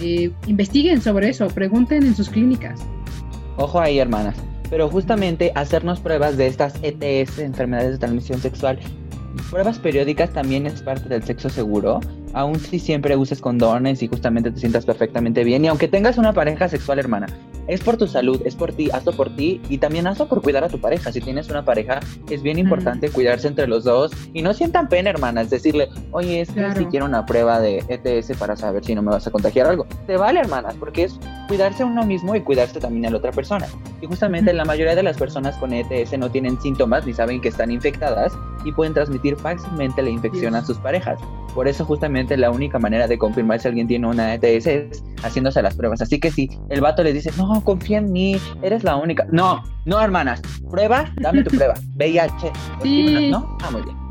eh, 0.00 0.30
investiguen 0.48 1.00
sobre 1.00 1.28
eso, 1.28 1.46
pregunten 1.46 2.02
en 2.02 2.16
sus 2.16 2.28
clínicas. 2.28 2.84
Ojo 3.56 3.80
ahí, 3.80 4.00
hermanas. 4.00 4.34
Pero 4.68 4.88
justamente 4.88 5.52
hacernos 5.54 6.00
pruebas 6.00 6.36
de 6.36 6.48
estas 6.48 6.74
ETS, 6.82 7.38
enfermedades 7.38 7.92
de 7.92 7.98
transmisión 7.98 8.40
sexual, 8.40 8.78
pruebas 9.50 9.78
periódicas 9.78 10.30
también 10.32 10.66
es 10.66 10.82
parte 10.82 11.08
del 11.08 11.22
sexo 11.22 11.48
seguro. 11.48 12.00
Aún 12.32 12.58
si 12.58 12.80
siempre 12.80 13.16
uses 13.16 13.40
condones 13.40 14.02
y 14.02 14.08
justamente 14.08 14.50
te 14.50 14.58
sientas 14.58 14.84
perfectamente 14.84 15.44
bien. 15.44 15.64
Y 15.64 15.68
aunque 15.68 15.86
tengas 15.86 16.18
una 16.18 16.32
pareja 16.32 16.68
sexual, 16.68 16.98
hermana, 16.98 17.26
es 17.66 17.80
por 17.80 17.96
tu 17.96 18.06
salud, 18.06 18.40
es 18.44 18.54
por 18.54 18.72
ti, 18.72 18.90
hazlo 18.92 19.12
por 19.12 19.34
ti 19.34 19.60
y 19.68 19.78
también 19.78 20.06
hazlo 20.06 20.26
por 20.28 20.42
cuidar 20.42 20.64
a 20.64 20.68
tu 20.68 20.80
pareja. 20.80 21.12
Si 21.12 21.20
tienes 21.20 21.48
una 21.50 21.64
pareja, 21.64 22.00
es 22.30 22.42
bien 22.42 22.58
importante 22.58 23.08
cuidarse 23.10 23.48
entre 23.48 23.66
los 23.66 23.84
dos 23.84 24.12
y 24.32 24.42
no 24.42 24.52
sientan 24.54 24.88
pena, 24.88 25.10
hermanas, 25.10 25.50
decirle, 25.50 25.88
oye, 26.12 26.40
es 26.40 26.48
que 26.48 26.54
Claro. 26.60 26.78
si 26.78 26.86
quiero 26.86 27.06
una 27.06 27.26
prueba 27.26 27.60
de 27.60 27.84
ETS 27.88 28.36
para 28.38 28.56
saber 28.56 28.84
si 28.84 28.94
no 28.94 29.02
me 29.02 29.10
vas 29.10 29.26
a 29.26 29.30
contagiar 29.30 29.66
algo. 29.66 29.86
Te 30.06 30.16
vale, 30.16 30.40
hermanas, 30.40 30.74
porque 30.78 31.04
es 31.04 31.18
cuidarse 31.46 31.82
a 31.82 31.86
uno 31.86 32.04
mismo 32.04 32.34
y 32.34 32.40
cuidarse 32.40 32.80
también 32.80 33.06
a 33.06 33.10
la 33.10 33.18
otra 33.18 33.32
persona. 33.32 33.66
Y 34.00 34.06
justamente 34.06 34.52
la 34.52 34.64
mayoría 34.64 34.94
de 34.94 35.02
las 35.02 35.16
personas 35.16 35.56
con 35.56 35.72
ETS 35.72 36.18
no 36.18 36.30
tienen 36.30 36.60
síntomas 36.60 37.06
ni 37.06 37.12
saben 37.12 37.40
que 37.40 37.48
están 37.48 37.70
infectadas 37.70 38.32
y 38.64 38.72
pueden 38.72 38.94
transmitir 38.94 39.36
fácilmente 39.36 40.02
la 40.02 40.10
infección 40.10 40.54
a 40.54 40.64
sus 40.64 40.78
parejas. 40.78 41.18
Por 41.54 41.68
eso 41.68 41.84
justamente 41.84 42.36
la 42.36 42.50
única 42.50 42.78
manera 42.78 43.06
de 43.06 43.16
confirmar 43.16 43.60
si 43.60 43.68
alguien 43.68 43.86
tiene 43.86 44.08
una 44.08 44.34
ETS 44.34 44.66
es 44.66 45.04
haciéndose 45.22 45.62
las 45.62 45.76
pruebas. 45.76 46.02
Así 46.02 46.18
que 46.18 46.30
si 46.30 46.50
el 46.68 46.80
vato 46.80 47.02
le 47.04 47.12
dice, 47.12 47.30
no, 47.36 47.62
confía 47.62 47.98
en 47.98 48.10
mí, 48.10 48.36
eres 48.62 48.82
la 48.82 48.96
única. 48.96 49.26
No, 49.30 49.62
no, 49.84 50.00
hermanas, 50.00 50.42
prueba, 50.68 51.12
dame 51.16 51.44
tu 51.44 51.50
prueba. 51.50 51.74
VIH. 51.94 52.52
Sí. 52.82 53.30
¿No? 53.30 53.56
Ah, 53.62 53.70
muy 53.70 53.82
bien. 53.82 54.03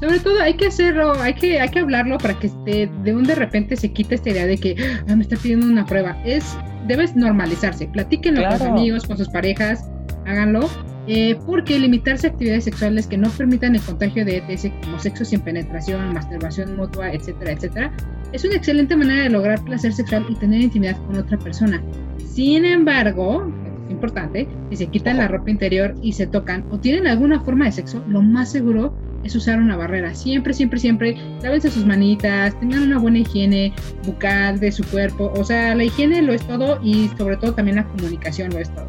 Sobre 0.00 0.20
todo 0.20 0.40
hay 0.40 0.54
que 0.54 0.66
hacerlo, 0.68 1.12
hay 1.20 1.34
que, 1.34 1.58
hay 1.60 1.68
que 1.70 1.80
hablarlo 1.80 2.18
para 2.18 2.38
que 2.38 2.48
de, 2.64 2.88
de 3.02 3.16
un 3.16 3.24
de 3.24 3.34
repente 3.34 3.76
se 3.76 3.92
quite 3.92 4.14
esta 4.14 4.30
idea 4.30 4.46
de 4.46 4.56
que 4.56 4.76
"Ah, 5.08 5.16
me 5.16 5.22
está 5.22 5.36
pidiendo 5.36 5.66
una 5.66 5.84
prueba. 5.84 6.16
Es, 6.24 6.56
debes 6.86 7.16
normalizarse, 7.16 7.86
platíquenlo 7.88 8.42
con 8.42 8.50
sus 8.52 8.60
Claro. 8.60 8.72
amigos, 8.78 9.04
con 9.06 9.18
sus 9.18 9.28
parejas, 9.28 9.88
háganlo. 10.26 10.68
eh, 11.10 11.38
porque 11.46 11.78
limitarse 11.78 12.26
a 12.26 12.30
actividades 12.30 12.64
sexuales 12.64 13.06
que 13.06 13.16
no 13.16 13.30
permitan 13.30 13.74
el 13.74 13.80
contagio 13.80 14.26
de 14.26 14.36
ETS 14.46 14.70
como 14.84 14.98
sexo 14.98 15.24
sin 15.24 15.40
penetración, 15.40 16.12
masturbación 16.12 16.76
mutua, 16.76 17.10
etcétera, 17.14 17.52
etcétera, 17.52 17.90
es 18.34 18.44
una 18.44 18.56
excelente 18.56 18.94
manera 18.94 19.22
de 19.22 19.30
lograr 19.30 19.64
placer 19.64 19.94
sexual 19.94 20.26
y 20.28 20.34
tener 20.34 20.60
intimidad 20.60 20.98
con 21.06 21.16
otra 21.16 21.38
persona. 21.38 21.82
Sin 22.26 22.66
embargo, 22.66 23.50
es 23.86 23.90
importante, 23.92 24.46
si 24.68 24.76
se 24.76 24.86
quitan 24.88 25.16
la 25.16 25.28
ropa 25.28 25.50
interior 25.50 25.94
y 26.02 26.12
se 26.12 26.26
tocan 26.26 26.62
o 26.70 26.78
tienen 26.78 27.06
alguna 27.06 27.40
forma 27.40 27.64
de 27.64 27.72
sexo, 27.72 28.04
lo 28.06 28.20
más 28.20 28.52
seguro 28.52 28.92
es 29.24 29.34
usar 29.34 29.58
una 29.58 29.76
barrera. 29.76 30.14
Siempre, 30.14 30.54
siempre, 30.54 30.78
siempre 30.78 31.16
lávense 31.42 31.70
sus 31.70 31.84
manitas, 31.84 32.58
tengan 32.60 32.82
una 32.82 32.98
buena 32.98 33.18
higiene 33.18 33.72
bucal 34.04 34.60
de 34.60 34.72
su 34.72 34.84
cuerpo. 34.84 35.32
O 35.36 35.44
sea, 35.44 35.74
la 35.74 35.84
higiene 35.84 36.22
lo 36.22 36.32
es 36.32 36.46
todo 36.46 36.78
y 36.82 37.08
sobre 37.18 37.36
todo 37.36 37.54
también 37.54 37.76
la 37.76 37.84
comunicación 37.88 38.50
lo 38.50 38.58
es 38.58 38.72
todo. 38.74 38.88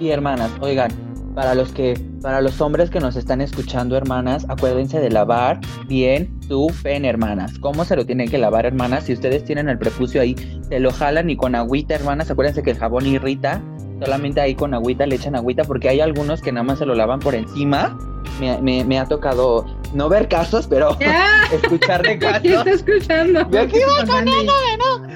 Y 0.00 0.10
hermanas, 0.10 0.50
oigan, 0.60 0.90
para 1.36 1.54
los 1.54 1.70
que, 1.70 2.00
para 2.22 2.40
los 2.40 2.60
hombres 2.62 2.88
que 2.88 2.98
nos 2.98 3.14
están 3.14 3.42
escuchando, 3.42 3.94
hermanas, 3.96 4.46
acuérdense 4.48 5.00
de 5.00 5.10
lavar 5.10 5.60
bien 5.86 6.34
su 6.48 6.72
pene, 6.82 7.08
hermanas. 7.08 7.58
¿Cómo 7.58 7.84
se 7.84 7.94
lo 7.94 8.06
tienen 8.06 8.30
que 8.30 8.38
lavar, 8.38 8.64
hermanas? 8.64 9.04
Si 9.04 9.12
ustedes 9.12 9.44
tienen 9.44 9.68
el 9.68 9.78
prepucio 9.78 10.22
ahí, 10.22 10.34
se 10.68 10.80
lo 10.80 10.90
jalan 10.92 11.28
y 11.28 11.36
con 11.36 11.54
agüita, 11.54 11.94
hermanas, 11.94 12.30
acuérdense 12.30 12.62
que 12.62 12.70
el 12.70 12.78
jabón 12.78 13.06
irrita. 13.06 13.62
Solamente 14.00 14.40
ahí 14.40 14.54
con 14.54 14.74
agüita 14.74 15.06
le 15.06 15.16
echan 15.16 15.34
agüita 15.36 15.64
porque 15.64 15.88
hay 15.88 16.00
algunos 16.00 16.42
que 16.42 16.52
nada 16.52 16.64
más 16.64 16.78
se 16.78 16.86
lo 16.86 16.94
lavan 16.94 17.18
por 17.20 17.34
encima. 17.34 17.96
Me, 18.40 18.60
me- 18.60 18.84
me 18.84 18.98
ha 18.98 19.06
tocado 19.06 19.64
no 19.94 20.08
ver 20.10 20.28
casos, 20.28 20.66
pero 20.66 20.96
escuchar 21.52 22.02
de 22.02 22.18
¿Quién 22.18 22.32
casos. 22.32 22.44
está 22.66 22.70
escuchando? 22.70 23.50
Yo 23.50 23.60
aquí 23.60 23.72
¿Qué 23.72 23.80
pasando? 24.00 24.32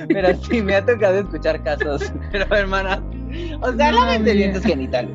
Pero 0.08 0.28
sí, 0.48 0.62
me 0.62 0.76
ha 0.76 0.86
tocado 0.86 1.18
escuchar 1.20 1.62
casos. 1.62 2.10
Pero, 2.32 2.54
hermana, 2.56 3.02
o 3.60 3.72
sea, 3.72 3.92
No, 3.92 4.18
mira. 4.20 4.52
tus 4.54 4.62
genitales. 4.62 5.10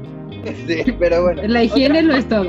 Sí, 0.67 0.83
pero 0.99 1.23
bueno. 1.23 1.41
La 1.47 1.63
higiene 1.63 2.03
lo 2.03 2.15
es 2.15 2.29
todo. 2.29 2.45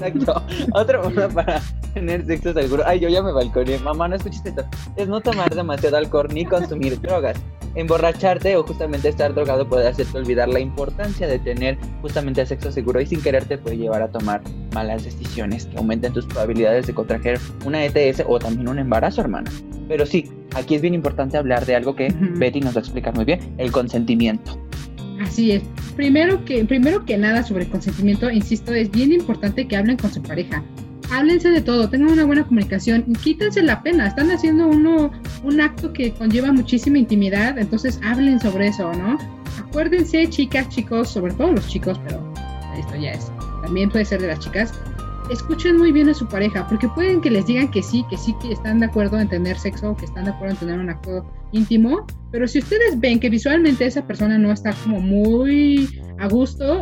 Exacto. 0.00 0.42
Otra 0.74 1.00
forma 1.02 1.28
para 1.28 1.60
tener 1.94 2.26
sexo 2.26 2.52
seguro. 2.52 2.82
Ay, 2.84 2.98
yo 2.98 3.08
ya 3.08 3.22
me 3.22 3.30
balconé. 3.32 3.78
Mamá, 3.78 4.08
no 4.08 4.16
escuches 4.16 4.44
esto. 4.44 4.64
Es 4.96 5.06
no 5.06 5.20
tomar 5.20 5.54
demasiado 5.54 5.96
alcohol 5.98 6.26
ni 6.32 6.44
consumir 6.44 7.00
drogas. 7.00 7.36
Emborracharte 7.74 8.56
o 8.56 8.64
justamente 8.64 9.08
estar 9.08 9.34
drogado 9.34 9.68
puede 9.68 9.88
hacerte 9.88 10.18
olvidar 10.18 10.48
la 10.48 10.60
importancia 10.60 11.26
de 11.26 11.38
tener 11.38 11.78
justamente 12.02 12.44
sexo 12.44 12.70
seguro 12.70 13.00
y 13.00 13.06
sin 13.06 13.22
querer 13.22 13.44
te 13.44 13.58
puede 13.58 13.78
llevar 13.78 14.02
a 14.02 14.08
tomar 14.08 14.42
malas 14.74 15.04
decisiones 15.04 15.66
que 15.66 15.78
aumenten 15.78 16.12
tus 16.12 16.26
probabilidades 16.26 16.86
de 16.86 16.94
contraer 16.94 17.40
una 17.64 17.84
ETS 17.84 18.24
o 18.26 18.38
también 18.38 18.68
un 18.68 18.78
embarazo, 18.78 19.22
hermana. 19.22 19.50
Pero 19.88 20.06
sí, 20.06 20.30
aquí 20.54 20.74
es 20.74 20.82
bien 20.82 20.94
importante 20.94 21.36
hablar 21.36 21.66
de 21.66 21.74
algo 21.76 21.94
que. 21.94 22.12
Betty 22.36 22.60
nos 22.60 22.74
va 22.74 22.80
a 22.80 22.82
explicar 22.82 23.14
muy 23.14 23.24
bien, 23.24 23.40
el 23.58 23.72
consentimiento. 23.72 24.58
Así 25.20 25.52
es. 25.52 25.62
Primero 25.96 26.44
que, 26.44 26.64
primero 26.64 27.04
que 27.04 27.16
nada 27.16 27.42
sobre 27.42 27.64
el 27.64 27.70
consentimiento, 27.70 28.30
insisto, 28.30 28.72
es 28.72 28.90
bien 28.90 29.12
importante 29.12 29.68
que 29.68 29.76
hablen 29.76 29.96
con 29.96 30.12
su 30.12 30.22
pareja. 30.22 30.62
Háblense 31.12 31.50
de 31.50 31.60
todo, 31.60 31.90
tengan 31.90 32.12
una 32.12 32.24
buena 32.24 32.42
comunicación 32.42 33.04
y 33.06 33.12
quítense 33.12 33.62
la 33.62 33.82
pena. 33.82 34.06
Están 34.06 34.30
haciendo 34.30 34.66
uno 34.66 35.10
un 35.42 35.60
acto 35.60 35.92
que 35.92 36.10
conlleva 36.14 36.50
muchísima 36.52 36.96
intimidad, 36.96 37.58
entonces 37.58 38.00
hablen 38.02 38.40
sobre 38.40 38.68
eso, 38.68 38.90
¿no? 38.94 39.18
Acuérdense, 39.60 40.26
chicas, 40.30 40.70
chicos, 40.70 41.10
sobre 41.10 41.34
todo 41.34 41.52
los 41.52 41.68
chicos, 41.68 42.00
pero 42.06 42.32
esto 42.78 42.96
ya 42.96 43.12
es. 43.12 43.30
También 43.62 43.90
puede 43.90 44.06
ser 44.06 44.22
de 44.22 44.28
las 44.28 44.38
chicas. 44.38 44.72
Escuchen 45.30 45.76
muy 45.76 45.92
bien 45.92 46.08
a 46.08 46.14
su 46.14 46.26
pareja, 46.26 46.66
porque 46.66 46.88
pueden 46.88 47.20
que 47.20 47.30
les 47.30 47.44
digan 47.44 47.70
que 47.70 47.82
sí, 47.82 48.06
que 48.08 48.16
sí, 48.16 48.34
que 48.40 48.50
están 48.50 48.80
de 48.80 48.86
acuerdo 48.86 49.20
en 49.20 49.28
tener 49.28 49.58
sexo, 49.58 49.94
que 49.94 50.06
están 50.06 50.24
de 50.24 50.30
acuerdo 50.30 50.54
en 50.54 50.60
tener 50.60 50.80
un 50.80 50.88
acto 50.88 51.30
íntimo, 51.52 52.06
pero 52.30 52.48
si 52.48 52.60
ustedes 52.60 52.98
ven 52.98 53.20
que 53.20 53.28
visualmente 53.28 53.84
esa 53.84 54.06
persona 54.06 54.38
no 54.38 54.50
está 54.50 54.72
como 54.82 54.98
muy 54.98 55.90
a 56.18 56.26
gusto, 56.26 56.80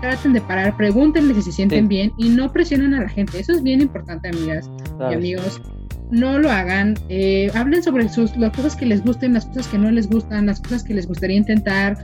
traten 0.00 0.32
de 0.32 0.40
parar, 0.40 0.76
pregúntenle 0.76 1.34
si 1.34 1.42
se 1.42 1.52
sienten 1.52 1.84
Sí. 1.84 1.88
bien 1.88 2.12
y 2.18 2.28
no 2.28 2.52
presionen 2.52 2.94
a 2.94 3.02
la 3.02 3.08
gente. 3.08 3.38
Eso 3.40 3.52
es 3.52 3.62
bien 3.62 3.80
importante, 3.80 4.28
amigas 4.28 4.70
y 4.84 4.88
¿sabes? 4.98 5.16
amigos. 5.16 5.62
No 6.10 6.38
lo 6.38 6.50
hagan. 6.50 6.94
eh, 7.08 7.50
hablen 7.54 7.82
sobre 7.82 8.08
sus, 8.08 8.36
las 8.36 8.52
cosas 8.54 8.76
que 8.76 8.86
les 8.86 9.02
gusten, 9.02 9.32
las 9.34 9.46
cosas 9.46 9.66
que 9.68 9.78
no 9.78 9.90
les 9.90 10.08
gustan, 10.08 10.46
las 10.46 10.60
cosas 10.60 10.84
que 10.84 10.94
les 10.94 11.06
gustaría 11.06 11.36
intentar. 11.36 11.96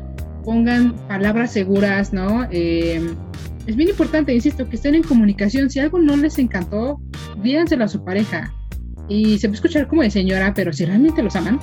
Pongan 0.44 0.94
palabras 1.06 1.52
seguras, 1.52 2.12
¿no? 2.12 2.46
Eh, 2.50 3.14
es 3.66 3.76
bien 3.76 3.90
importante, 3.90 4.34
insisto, 4.34 4.68
que 4.68 4.74
estén 4.74 4.96
en 4.96 5.04
comunicación. 5.04 5.70
Si 5.70 5.78
algo 5.78 6.00
no 6.00 6.16
les 6.16 6.36
encantó, 6.40 7.00
díganselo 7.44 7.84
a 7.84 7.88
su 7.88 8.02
pareja. 8.04 8.52
Y 9.08 9.38
se 9.38 9.46
a 9.46 9.50
escuchar 9.50 9.86
como 9.86 10.02
de 10.02 10.10
señora, 10.10 10.52
pero 10.54 10.72
si 10.72 10.84
realmente 10.84 11.22
los 11.22 11.36
aman, 11.36 11.60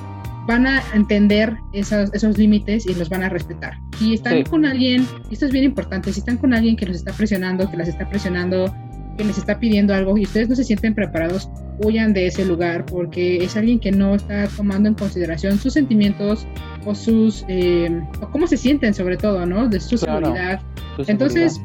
van 0.50 0.66
a 0.66 0.82
entender 0.96 1.56
esos, 1.74 2.12
esos 2.14 2.36
límites 2.40 2.88
y 2.88 2.96
los 2.96 3.08
van 3.08 3.22
a 3.24 3.30
respetar. 3.30 3.74
Si 4.00 4.16
están 4.16 4.38
Sí. 4.38 4.44
con 4.46 4.66
alguien, 4.66 5.06
esto 5.30 5.46
es 5.46 5.52
bien 5.52 5.64
importante, 5.66 6.12
si 6.12 6.20
están 6.22 6.38
con 6.38 6.56
alguien 6.56 6.76
que 6.76 6.88
los 6.88 6.96
está 6.98 7.14
presionando, 7.14 7.70
que 7.70 7.78
las 7.78 7.88
está 7.88 8.10
presionando, 8.10 8.74
que 9.16 9.26
les 9.26 9.38
está 9.38 9.60
pidiendo 9.60 9.94
algo 9.94 10.18
y 10.18 10.24
ustedes 10.24 10.50
no 10.50 10.56
se 10.56 10.64
sienten 10.64 10.96
preparados, 10.96 11.50
huyan 11.84 12.14
de 12.14 12.26
ese 12.26 12.46
lugar 12.46 12.84
porque 12.88 13.44
es 13.44 13.56
alguien 13.56 13.80
que 13.80 13.92
no 13.92 14.16
está 14.16 14.48
tomando 14.58 14.90
en 14.90 14.96
consideración 14.96 15.60
sus 15.60 15.74
sentimientos 15.74 16.48
o 16.86 16.96
sus, 16.96 17.46
eh, 17.48 18.02
o 18.20 18.32
cómo 18.32 18.48
se 18.48 18.58
sienten 18.58 18.94
sobre 18.96 19.18
todo, 19.18 19.46
¿no? 19.46 19.68
De 19.70 19.80
su 19.80 19.98
Claro. 19.98 20.26
seguridad. 20.26 20.62
Entonces, 21.08 21.62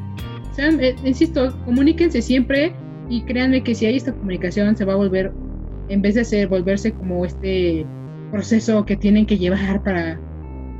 sean, 0.55 0.79
eh, 0.79 0.95
insisto, 1.03 1.57
comuníquense 1.65 2.21
siempre 2.21 2.73
y 3.09 3.21
créanme 3.23 3.63
que 3.63 3.73
si 3.73 3.87
hay 3.87 3.95
esta 3.97 4.13
comunicación 4.13 4.77
se 4.77 4.85
va 4.85 4.93
a 4.93 4.97
volver, 4.97 5.31
en 5.89 6.01
vez 6.03 6.13
de 6.15 6.23
ser, 6.23 6.47
volverse 6.49 6.91
como 6.91 7.25
este 7.25 7.83
proceso 8.35 8.85
que 8.85 8.97
tienen 8.97 9.25
que 9.25 9.37
llevar 9.37 9.81
para 9.81 10.19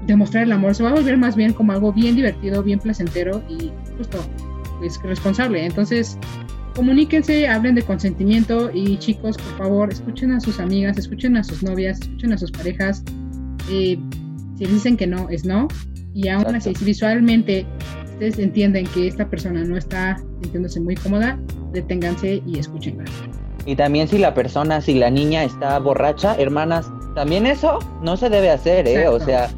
demostrar 0.05 0.43
el 0.43 0.51
amor, 0.51 0.75
se 0.75 0.83
va 0.83 0.89
a 0.89 0.93
volver 0.93 1.17
más 1.17 1.37
bien 1.37 1.53
como 1.53 1.71
algo 1.71 1.93
bien 1.93 2.13
divertido, 2.13 2.61
bien 2.61 2.79
placentero 2.79 3.41
y 3.47 3.71
justo 3.97 4.17
pues, 4.79 5.01
responsable. 5.01 5.65
Entonces, 5.65 6.17
comuníquense, 6.75 7.47
hablen 7.47 7.75
de 7.75 7.81
consentimiento 7.81 8.69
y 8.73 8.97
chicos, 8.97 9.37
por 9.37 9.57
favor, 9.57 9.89
escuchen 9.89 10.33
a 10.33 10.41
sus 10.41 10.59
amigas, 10.59 10.97
escuchen 10.97 11.37
a 11.37 11.45
sus 11.45 11.63
novias, 11.63 12.01
escuchen 12.01 12.33
a 12.33 12.37
sus 12.37 12.51
parejas. 12.51 13.03
Eh, 13.71 13.97
si 14.57 14.65
dicen 14.65 14.97
que 14.97 15.07
no, 15.07 15.29
es 15.29 15.45
no. 15.45 15.69
Y 16.13 16.27
aún 16.27 16.41
Exacto. 16.41 16.57
así, 16.57 16.75
si 16.75 16.83
visualmente 16.83 17.65
ustedes 18.03 18.37
entienden 18.37 18.85
que 18.87 19.07
esta 19.07 19.29
persona 19.29 19.63
no 19.63 19.77
está 19.77 20.17
sintiéndose 20.41 20.81
muy 20.81 20.95
cómoda, 20.95 21.39
deténganse 21.71 22.43
y 22.45 22.59
escúchenla. 22.59 23.05
Y 23.65 23.77
también 23.77 24.09
si 24.09 24.17
la 24.17 24.33
persona, 24.33 24.81
si 24.81 24.95
la 24.95 25.09
niña 25.09 25.45
está 25.45 25.79
borracha, 25.79 26.35
hermanas, 26.35 26.91
también 27.15 27.47
eso 27.47 27.79
no 28.01 28.17
se 28.17 28.29
debe 28.29 28.51
hacer, 28.51 28.87
¿eh? 28.87 29.07
O 29.07 29.19
sea, 29.19 29.49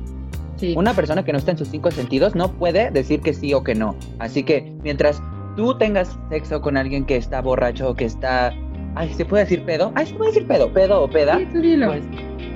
Sí. 0.58 0.74
una 0.76 0.94
persona 0.94 1.24
que 1.24 1.32
no 1.32 1.38
está 1.38 1.52
en 1.52 1.58
sus 1.58 1.68
cinco 1.68 1.92
sentidos 1.92 2.34
no 2.34 2.52
puede 2.54 2.90
decir 2.90 3.22
que 3.22 3.34
sí 3.34 3.54
o 3.54 3.64
que 3.64 3.76
no. 3.76 3.96
Así 4.20 4.44
que 4.44 4.74
mientras 4.84 5.22
tú 5.56 5.78
tengas 5.78 6.18
sexo 6.30 6.62
con 6.62 6.78
alguien 6.78 7.06
que 7.06 7.16
está 7.18 7.42
borracho 7.42 7.90
o 7.90 7.96
que 7.96 8.06
está... 8.06 8.54
Ay, 8.96 9.14
¿se 9.14 9.26
puede 9.26 9.44
decir 9.44 9.64
pedo? 9.66 9.92
Ay, 9.94 10.08
¿se 10.08 10.16
puede 10.16 10.32
decir 10.32 10.48
pedo? 10.48 10.74
¿Pedo 10.74 11.04
o 11.04 11.08
peda? 11.10 11.38
Sí, 11.38 11.48
tú 11.54 11.60
dilo. 11.62 11.88
Pues, 11.88 12.04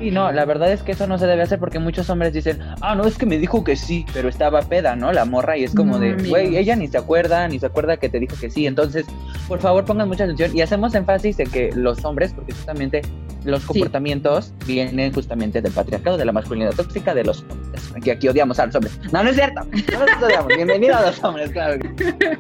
y 0.02 0.10
no, 0.10 0.32
la 0.32 0.46
verdad 0.46 0.72
es 0.72 0.82
que 0.82 0.94
eso 0.94 1.06
no 1.06 1.20
se 1.20 1.28
debe 1.28 1.44
hacer 1.44 1.60
porque 1.60 1.78
muchos 1.78 2.10
hombres 2.10 2.34
dicen, 2.34 2.58
ah, 2.82 2.96
no, 2.96 3.06
es 3.06 3.20
que 3.20 3.28
me 3.28 3.38
dijo 3.38 3.64
que 3.64 3.76
sí, 3.76 4.04
pero 4.14 4.30
estaba 4.30 4.64
peda, 4.64 4.96
¿no? 4.96 5.12
La 5.14 5.26
morra, 5.26 5.56
y 5.58 5.64
es 5.64 5.76
como 5.76 5.94
No, 5.94 6.00
de, 6.00 6.14
güey, 6.28 6.58
ella 6.58 6.76
ni 6.76 6.88
se 6.88 6.98
acuerda, 6.98 7.48
ni 7.48 7.60
se 7.60 7.68
acuerda 7.68 7.98
que 7.98 8.10
te 8.10 8.20
dijo 8.20 8.36
que 8.42 8.50
sí. 8.50 8.66
Entonces, 8.66 9.06
por 9.48 9.60
favor, 9.60 9.86
pongan 9.86 10.08
mucha 10.08 10.24
atención 10.24 10.58
y 10.58 10.62
hacemos 10.62 10.96
énfasis 10.96 11.40
en 11.40 11.52
que 11.52 11.70
los 11.76 12.04
hombres, 12.04 12.34
porque 12.34 12.54
justamente 12.54 13.04
los 13.44 13.66
comportamientos 13.66 14.54
vienen 14.66 15.14
justamente 15.14 15.62
del 15.62 15.72
patriarcado, 15.72 16.18
de 16.18 16.26
la 16.26 16.32
masculinidad 16.32 16.74
tóxica, 16.74 17.14
de 17.14 17.24
los 17.24 17.44
hombres. 17.50 17.94
Que 18.04 18.12
aquí 18.12 18.28
odiamos 18.28 18.60
a 18.60 18.68
los 18.68 18.76
hombres. 18.76 19.00
No, 19.12 19.24
no 19.24 19.30
es 19.30 19.36
cierto, 19.36 19.62
no 19.64 20.06
los 20.06 20.24
odiamos. 20.24 20.48
Bienvenido 20.56 20.96
a 20.96 21.02
los 21.08 21.24
hombres, 21.24 21.52
claro. 21.52 21.80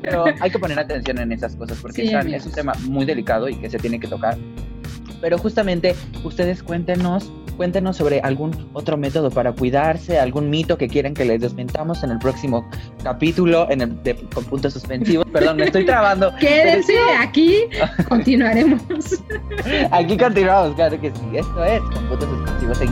Pero 0.01 0.25
hay 0.39 0.51
que 0.51 0.60
poner 0.60 0.79
atención 0.79 1.17
en 1.20 1.31
esas 1.31 1.55
cosas 1.55 1.77
porque 1.81 2.08
Sí, 2.08 2.13
es 2.13 2.46
un 2.46 2.51
tema 2.51 2.74
muy 2.81 3.05
delicado 3.05 3.50
y 3.50 3.55
que 3.55 3.70
se 3.70 3.77
tiene 3.77 4.00
que 4.00 4.08
tocar. 4.08 4.38
Pero 5.22 5.38
justamente 5.38 5.96
ustedes 6.24 6.63
cuéntenos, 6.63 7.32
cuéntenos 7.56 7.96
sobre 7.98 8.20
algún 8.22 8.70
otro 8.74 8.98
método 8.98 9.30
para 9.30 9.54
cuidarse, 9.54 10.20
algún 10.20 10.50
mito 10.50 10.78
que 10.78 10.88
quieren 10.88 11.13
que 11.13 11.24
les 11.25 11.40
desmentamos 11.40 12.04
en 12.04 12.12
el 12.12 12.20
próximo 12.20 12.68
capítulo, 13.04 13.70
en 13.70 13.82
el 13.82 14.04
de- 14.04 14.16
con 14.34 14.44
puntos 14.46 14.74
suspensivos. 14.74 15.25
Perdón, 15.32 15.58
me 15.58 15.66
estoy 15.66 15.86
trabando. 15.86 16.34
Quédense 16.40 16.98
aquí, 17.20 17.56
continuaremos. 18.10 18.82
Aquí 19.92 20.18
continuamos, 20.18 20.75
claro 20.75 21.00
que 21.00 21.12
sí. 21.12 21.22
Esto 21.38 21.63
es 21.63 21.82
con 21.82 22.08
puntos 22.08 22.30
suspensivos 22.30 22.82
en 22.82 22.90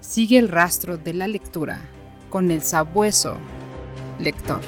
Sigue 0.00 0.38
el 0.38 0.48
rastro 0.48 0.98
de 0.98 1.14
la 1.14 1.28
lectura 1.28 1.80
con 2.28 2.50
el 2.50 2.62
sabueso 2.62 3.36
lector. 4.18 4.60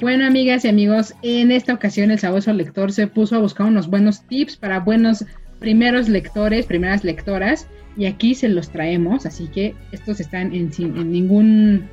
Bueno, 0.00 0.24
amigas 0.26 0.64
y 0.64 0.68
amigos, 0.68 1.14
en 1.20 1.50
esta 1.50 1.74
ocasión 1.74 2.10
el 2.10 2.18
sabueso 2.18 2.52
lector 2.54 2.90
se 2.90 3.06
puso 3.06 3.36
a 3.36 3.38
buscar 3.38 3.66
unos 3.66 3.88
buenos 3.88 4.22
tips 4.22 4.56
para 4.56 4.80
buenos 4.80 5.26
primeros 5.58 6.08
lectores, 6.08 6.64
primeras 6.64 7.04
lectoras, 7.04 7.66
y 7.98 8.06
aquí 8.06 8.34
se 8.34 8.48
los 8.48 8.70
traemos, 8.70 9.26
así 9.26 9.48
que 9.48 9.74
estos 9.92 10.20
están 10.20 10.54
en, 10.54 10.70
en 10.78 11.12
ningún 11.12 11.86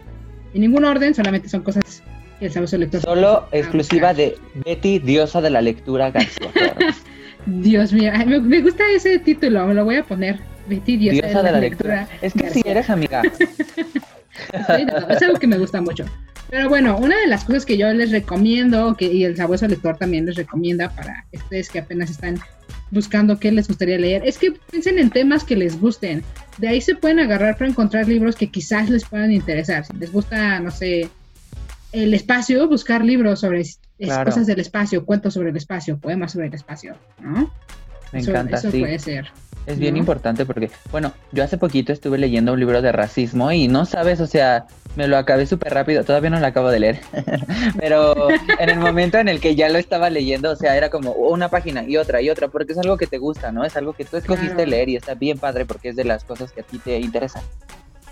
en 0.53 0.61
ningún 0.61 0.85
orden, 0.85 1.13
solamente 1.13 1.49
son 1.49 1.63
cosas 1.63 2.01
el 2.39 2.79
lector 2.79 3.01
Solo 3.01 3.43
Ah, 3.43 3.49
exclusiva 3.51 4.13
de 4.13 4.37
Betty, 4.65 4.99
diosa 4.99 5.41
de 5.41 5.49
la 5.49 5.61
lectura 5.61 6.11
García. 6.11 6.51
Dios 7.45 7.93
mío, 7.93 8.11
ay, 8.13 8.25
me, 8.25 8.39
me 8.39 8.61
gusta 8.61 8.83
ese 8.93 9.19
título, 9.19 9.65
me 9.67 9.73
lo 9.73 9.85
voy 9.85 9.95
a 9.95 10.03
poner. 10.03 10.39
Betty, 10.67 10.97
diosa, 10.97 11.27
Diosa 11.27 11.43
de 11.43 11.51
la 11.51 11.59
lectura. 11.59 12.07
Es 12.21 12.33
que 12.33 12.39
si 12.39 12.45
García. 12.45 12.71
eres 12.71 12.89
amiga. 12.89 13.21
Sí, 14.51 14.85
no, 14.85 15.09
es 15.09 15.21
algo 15.23 15.39
que 15.39 15.47
me 15.47 15.57
gusta 15.57 15.81
mucho. 15.81 16.05
Pero 16.51 16.69
bueno, 16.69 16.95
una 16.97 17.17
de 17.17 17.25
las 17.25 17.43
cosas 17.43 17.65
que 17.65 17.75
yo 17.75 17.91
les 17.91 18.11
recomiendo, 18.11 18.95
que, 18.95 19.05
y 19.11 19.23
el 19.23 19.35
sabueso 19.35 19.67
lector 19.67 19.97
también 19.97 20.27
les 20.27 20.35
recomienda 20.35 20.89
para 20.89 21.25
ustedes 21.33 21.69
que 21.69 21.79
apenas 21.79 22.11
están 22.11 22.39
buscando 22.91 23.39
qué 23.39 23.51
les 23.51 23.67
gustaría 23.67 23.97
leer, 23.97 24.21
es 24.25 24.37
que 24.37 24.51
piensen 24.69 24.99
en 24.99 25.09
temas 25.09 25.43
que 25.43 25.55
les 25.55 25.79
gusten. 25.79 26.23
De 26.59 26.67
ahí 26.67 26.81
se 26.81 26.95
pueden 26.95 27.19
agarrar 27.19 27.57
para 27.57 27.71
encontrar 27.71 28.07
libros 28.07 28.35
que 28.35 28.47
quizás 28.51 28.89
les 28.91 29.05
puedan 29.05 29.31
interesar. 29.31 29.83
Si 29.85 29.93
les 29.97 30.11
gusta, 30.11 30.59
no 30.59 30.69
sé, 30.69 31.09
el 32.03 32.13
espacio, 32.13 32.67
buscar 32.67 33.03
libros 33.03 33.39
sobre 33.41 33.63
Claro. 33.99 34.29
cosas 34.29 34.45
del 34.47 34.59
espacio, 34.59 35.05
cuentos 35.05 35.33
sobre 35.33 35.49
el 35.49 35.57
espacio, 35.57 35.97
poemas 35.97 36.31
sobre 36.33 36.47
el 36.47 36.53
espacio, 36.53 36.95
¿no? 37.19 37.51
Me 38.13 38.19
Eso- 38.19 38.31
encanta, 38.31 38.57
eso 38.57 38.71
sí. 38.71 38.79
puede 38.79 38.99
ser. 38.99 39.27
Es 39.65 39.79
bien 39.79 39.97
importante 39.97 40.45
porque, 40.45 40.71
bueno, 40.91 41.11
yo 41.33 41.43
hace 41.43 41.57
poquito 41.57 41.91
estuve 41.91 42.17
leyendo 42.17 42.53
un 42.53 42.59
libro 42.59 42.81
de 42.81 42.91
racismo 42.93 43.51
y 43.51 43.67
no 43.67 43.85
sabes, 43.85 44.21
o 44.21 44.27
sea, 44.27 44.65
me 44.95 45.09
lo 45.09 45.17
acabé 45.17 45.45
súper 45.45 45.73
rápido, 45.73 46.05
todavía 46.05 46.29
no 46.29 46.39
lo 46.39 46.47
acabo 46.47 46.69
de 46.69 46.79
leer, 46.79 46.99
pero 47.77 48.29
en 48.59 48.69
el 48.69 48.79
momento 48.79 49.17
en 49.17 49.27
el 49.27 49.41
que 49.41 49.55
ya 49.55 49.67
lo 49.67 49.77
estaba 49.77 50.09
leyendo, 50.09 50.51
o 50.51 50.55
sea, 50.55 50.77
era 50.77 50.89
como 50.89 51.11
una 51.11 51.49
página 51.49 51.83
y 51.83 51.97
otra 51.97 52.21
y 52.21 52.29
otra, 52.29 52.47
porque 52.47 52.71
es 52.73 52.79
algo 52.79 52.95
que 52.97 53.07
te 53.07 53.17
gusta, 53.17 53.51
¿no? 53.51 53.65
Es 53.65 53.75
algo 53.75 53.91
que 53.93 54.05
tú 54.05 54.15
escogiste 54.15 54.55
Claro. 54.55 54.69
leer 54.69 54.87
y 54.89 54.95
está 54.95 55.15
bien 55.15 55.37
padre 55.37 55.65
porque 55.65 55.89
es 55.89 55.95
de 55.97 56.05
las 56.05 56.23
cosas 56.23 56.51
que 56.53 56.61
a 56.61 56.63
ti 56.63 56.79
te 56.79 56.97
interesan. 56.99 57.43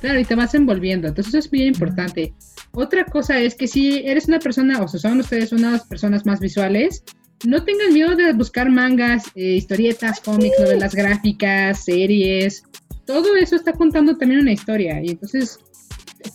Claro, 0.05 0.19
y 0.19 0.25
te 0.25 0.35
vas 0.35 0.53
envolviendo. 0.53 1.07
Entonces 1.07 1.33
eso 1.33 1.39
es 1.39 1.49
bien 1.49 1.69
importante. 1.69 2.31
Otra 2.73 3.05
cosa 3.05 3.39
es 3.39 3.55
que 3.55 3.67
si 3.67 4.05
eres 4.05 4.27
una 4.27 4.37
persona, 4.37 4.79
o 4.83 4.87
sea, 4.87 4.99
son 4.99 5.19
ustedes 5.19 5.51
unas 5.51 5.83
personas 5.87 6.27
más 6.27 6.39
visuales, 6.39 7.03
no 7.43 7.63
tengan 7.63 7.91
miedo 7.91 8.15
de 8.15 8.31
buscar 8.33 8.69
mangas, 8.69 9.23
eh, 9.33 9.55
historietas, 9.55 10.19
cómics, 10.19 10.59
novelas 10.59 10.93
gráficas, 10.93 11.85
series. 11.85 12.63
Todo 13.07 13.35
eso 13.35 13.55
está 13.55 13.73
contando 13.73 14.15
también 14.15 14.41
una 14.41 14.51
historia. 14.51 15.01
Y 15.03 15.09
entonces, 15.09 15.57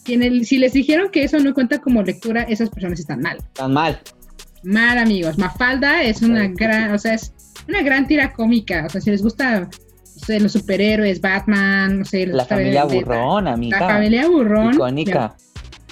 el- 0.08 0.44
si 0.46 0.58
les 0.58 0.72
dijeron 0.72 1.10
que 1.12 1.22
eso 1.22 1.38
no 1.38 1.54
cuenta 1.54 1.78
como 1.78 2.02
lectura, 2.02 2.42
esas 2.42 2.70
personas 2.70 2.98
están 2.98 3.20
mal. 3.20 3.38
Tan 3.52 3.72
mal. 3.72 4.00
Mal, 4.64 4.98
amigos. 4.98 5.38
Mafalda 5.38 6.02
es 6.02 6.22
una 6.22 6.48
gran, 6.48 6.92
o 6.92 6.98
sea, 6.98 7.14
es 7.14 7.32
una 7.68 7.82
gran 7.82 8.08
tira 8.08 8.32
cómica. 8.32 8.84
O 8.86 8.90
sea, 8.90 9.00
si 9.00 9.10
les 9.12 9.22
gusta, 9.22 9.68
sé, 10.20 10.40
los 10.40 10.52
superhéroes, 10.52 11.20
Batman, 11.20 12.00
no 12.00 12.04
sé, 12.04 12.26
La 12.26 12.44
familia 12.44 12.84
de- 12.86 12.94
de- 12.94 13.04
burrón, 13.04 13.44
La 13.44 13.52
amiga. 13.54 13.78
familia 13.78 14.28
burrón. 14.28 14.74
Icónica. 14.74 15.36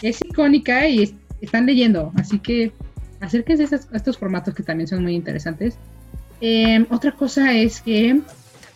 Es 0.02 0.20
icónica 0.20 0.86
y 0.88 1.02
es- 1.02 1.14
están 1.40 1.66
leyendo. 1.66 2.12
Así 2.16 2.38
que 2.38 2.72
acérquense 3.20 3.62
a 3.62 3.66
estos, 3.66 3.88
a 3.92 3.96
estos 3.96 4.16
formatos 4.18 4.54
que 4.54 4.62
también 4.62 4.86
son 4.88 5.02
muy 5.02 5.14
interesantes. 5.14 5.76
Eh, 6.40 6.84
otra 6.90 7.12
cosa 7.12 7.52
es 7.54 7.80
que 7.80 8.20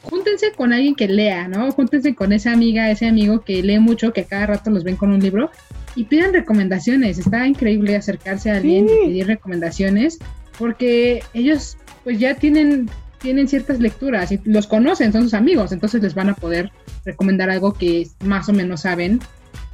júntense 0.03 0.51
con 0.57 0.73
alguien 0.73 0.97
que 0.97 1.07
lea, 1.07 1.47
¿no? 1.47 1.71
Júntense 1.71 2.15
con 2.15 2.33
esa 2.33 2.53
amiga, 2.53 2.91
ese 2.91 3.07
amigo 3.07 3.43
que 3.43 3.63
lee 3.63 3.79
mucho, 3.79 4.13
que 4.13 4.23
a 4.23 4.25
cada 4.25 4.47
rato 4.47 4.71
los 4.71 4.83
ven 4.83 4.97
con 4.97 5.13
un 5.13 5.21
libro 5.21 5.51
y 5.95 6.05
pidan 6.05 6.33
recomendaciones. 6.33 7.19
Está 7.19 7.47
increíble 7.47 7.95
acercarse 7.95 8.51
a 8.51 8.57
alguien 8.57 8.87
y 8.87 9.07
pedir 9.07 9.27
recomendaciones 9.29 10.19
porque 10.59 11.23
ellos 11.35 11.77
pues 12.03 12.19
ya 12.19 12.35
tienen 12.35 12.91
tienen 13.23 13.49
ciertas 13.49 13.79
lecturas 13.79 14.33
y 14.33 14.41
los 14.45 14.67
conocen, 14.67 15.13
son 15.13 15.23
sus 15.23 15.35
amigos, 15.35 15.73
entonces 15.73 16.03
les 16.03 16.15
van 16.15 16.29
a 16.29 16.35
poder 16.35 16.71
recomendar 17.05 17.49
algo 17.49 17.73
que 17.73 18.09
más 18.25 18.49
o 18.49 18.53
menos 18.53 18.83
saben 18.83 19.21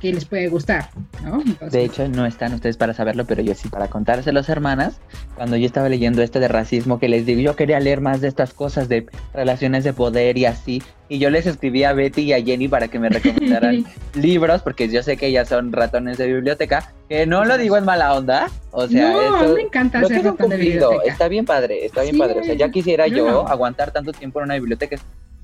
que 0.01 0.13
les 0.13 0.25
puede 0.25 0.49
gustar, 0.49 0.91
¿no? 1.25 1.41
Entonces, 1.41 1.73
De 1.73 1.85
hecho, 1.85 2.09
no 2.09 2.25
están 2.27 2.55
ustedes 2.55 2.77
para 2.77 2.95
saberlo, 2.95 3.25
pero 3.27 3.43
yo 3.43 3.55
sí 3.55 3.69
para 3.69 3.89
contárselos, 3.89 4.49
hermanas. 4.49 5.01
Cuando 5.35 5.57
yo 5.57 5.67
estaba 5.67 5.89
leyendo 5.89 6.23
este 6.23 6.41
de 6.41 6.49
racismo, 6.49 6.99
que 6.99 7.09
les 7.09 7.27
digo, 7.27 7.41
yo 7.41 7.57
quería 7.57 7.81
leer 7.81 8.01
más 8.01 8.21
de 8.21 8.29
estas 8.29 8.53
cosas 8.55 8.89
de 8.89 9.07
relaciones 9.35 9.85
de 9.85 9.93
poder 9.93 10.39
y 10.39 10.47
así. 10.47 10.83
Y 11.09 11.19
yo 11.19 11.31
les 11.31 11.47
escribí 11.47 11.85
a 11.85 11.93
Betty 11.95 12.23
y 12.23 12.33
a 12.35 12.43
Jenny 12.43 12.69
para 12.69 12.89
que 12.89 12.99
me 12.99 13.09
recomendaran 13.11 13.85
libros, 14.15 14.63
porque 14.63 14.89
yo 14.89 15.03
sé 15.03 15.17
que 15.17 15.27
ellas 15.27 15.49
son 15.49 15.73
ratones 15.73 16.19
de 16.19 16.27
biblioteca, 16.27 16.93
que 17.09 17.27
no 17.27 17.45
lo 17.45 17.57
digo 17.59 17.77
en 17.77 17.85
mala 17.85 18.15
onda. 18.15 18.49
O 18.71 18.87
sea, 18.87 19.11
no, 19.11 19.43
eso, 19.45 19.55
me 19.55 19.63
encanta 19.63 19.99
creo 19.99 20.09
que 20.11 20.17
ratón 20.17 20.33
de 20.51 20.57
cumplido. 20.57 20.91
biblioteca. 20.91 21.13
Está 21.13 21.29
bien 21.29 21.45
padre, 21.45 21.85
está 21.87 22.03
bien 22.03 22.15
Sí, 22.15 22.19
padre. 22.21 22.41
O 22.41 22.45
sea, 22.45 22.55
ya 22.55 22.71
quisiera 22.71 23.07
yo 23.09 23.49
aguantar 23.49 23.91
tanto 23.91 24.13
tiempo 24.13 24.39
en 24.41 24.45
una 24.45 24.55
biblioteca. 24.55 24.97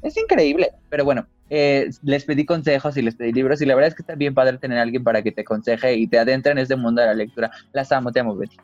Es 0.03 0.17
increíble. 0.19 0.71
Pero 0.91 1.05
bueno, 1.07 1.27
eh, 1.51 1.91
les 2.03 2.25
pedí 2.25 2.45
consejos 2.45 2.97
y 2.97 3.03
les 3.03 3.15
pedí 3.15 3.33
libros 3.33 3.61
y 3.63 3.67
la 3.67 3.75
verdad 3.75 3.89
es 3.89 3.95
que 3.95 4.03
está 4.03 4.15
bien 4.15 4.35
padre 4.35 4.59
tener 4.59 4.79
a 4.79 4.83
alguien 4.83 5.05
para 5.05 5.23
que 5.23 5.33
te 5.33 5.43
aconseje 5.43 5.95
y 5.95 6.07
te 6.07 6.19
adentre 6.19 6.53
en 6.53 6.59
este 6.59 6.77
mundo 6.77 7.01
de 7.01 7.09
la 7.09 7.15
lectura. 7.15 7.51
Las 7.73 7.93
amo, 7.93 8.11
te 8.13 8.21
amo, 8.21 8.35
Betty. 8.37 8.57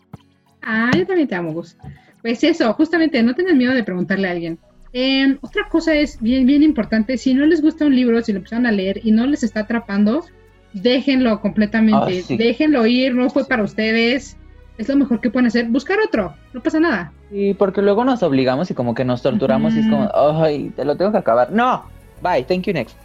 Ah, 0.63 0.91
yo 0.97 1.07
también 1.07 1.29
te 1.29 1.35
amo, 1.35 1.53
Gus. 1.53 1.77
Pues 2.23 2.43
eso, 2.45 2.73
justamente, 2.75 3.23
no 3.23 3.35
tengan 3.35 3.57
miedo 3.57 3.73
de 3.73 3.83
preguntarle 3.85 4.29
a 4.29 4.33
alguien. 4.33 4.59
Em, 4.93 5.39
otra 5.41 5.69
cosa 5.69 5.95
es 5.95 6.21
bien, 6.21 6.47
bien 6.47 6.63
importante, 6.63 7.17
si 7.17 7.33
no 7.33 7.47
les 7.47 7.63
gusta 7.63 7.87
un 7.87 7.95
libro, 7.95 8.21
si 8.23 8.33
lo 8.33 8.39
empiezan 8.39 8.67
a 8.67 8.73
leer 8.73 9.01
y 9.05 9.13
no 9.13 9.25
les 9.27 9.43
está 9.43 9.61
atrapando, 9.61 10.25
déjenlo 10.73 11.41
completamente, 11.41 12.19
Ah, 12.19 12.23
sí. 12.27 12.37
déjenlo 12.37 12.85
ir, 12.87 13.15
no 13.15 13.31
fue 13.31 13.47
para 13.47 13.63
ustedes, 13.63 14.37
es 14.79 14.89
lo 14.89 14.97
mejor 14.97 15.21
que 15.21 15.31
pueden 15.31 15.47
hacer, 15.47 15.67
buscar 15.67 15.99
otro, 16.05 16.35
no 16.53 16.61
pasa 16.63 16.81
nada. 16.81 17.13
Sí, 17.31 17.55
porque 17.55 17.83
luego 17.83 18.05
nos 18.05 18.23
obligamos 18.23 18.71
y 18.71 18.75
como 18.75 18.95
que 18.95 19.05
nos 19.05 19.23
torturamos 19.23 19.75
y 19.75 19.81
es 19.81 19.87
como, 19.87 20.11
ay, 20.43 20.71
te 20.75 20.85
lo 20.85 20.97
tengo 20.97 21.13
que 21.13 21.19
acabar. 21.19 21.53
No, 21.53 21.85
bye, 22.23 22.45
thank 22.45 22.65
you 22.67 22.73
next. 22.73 22.97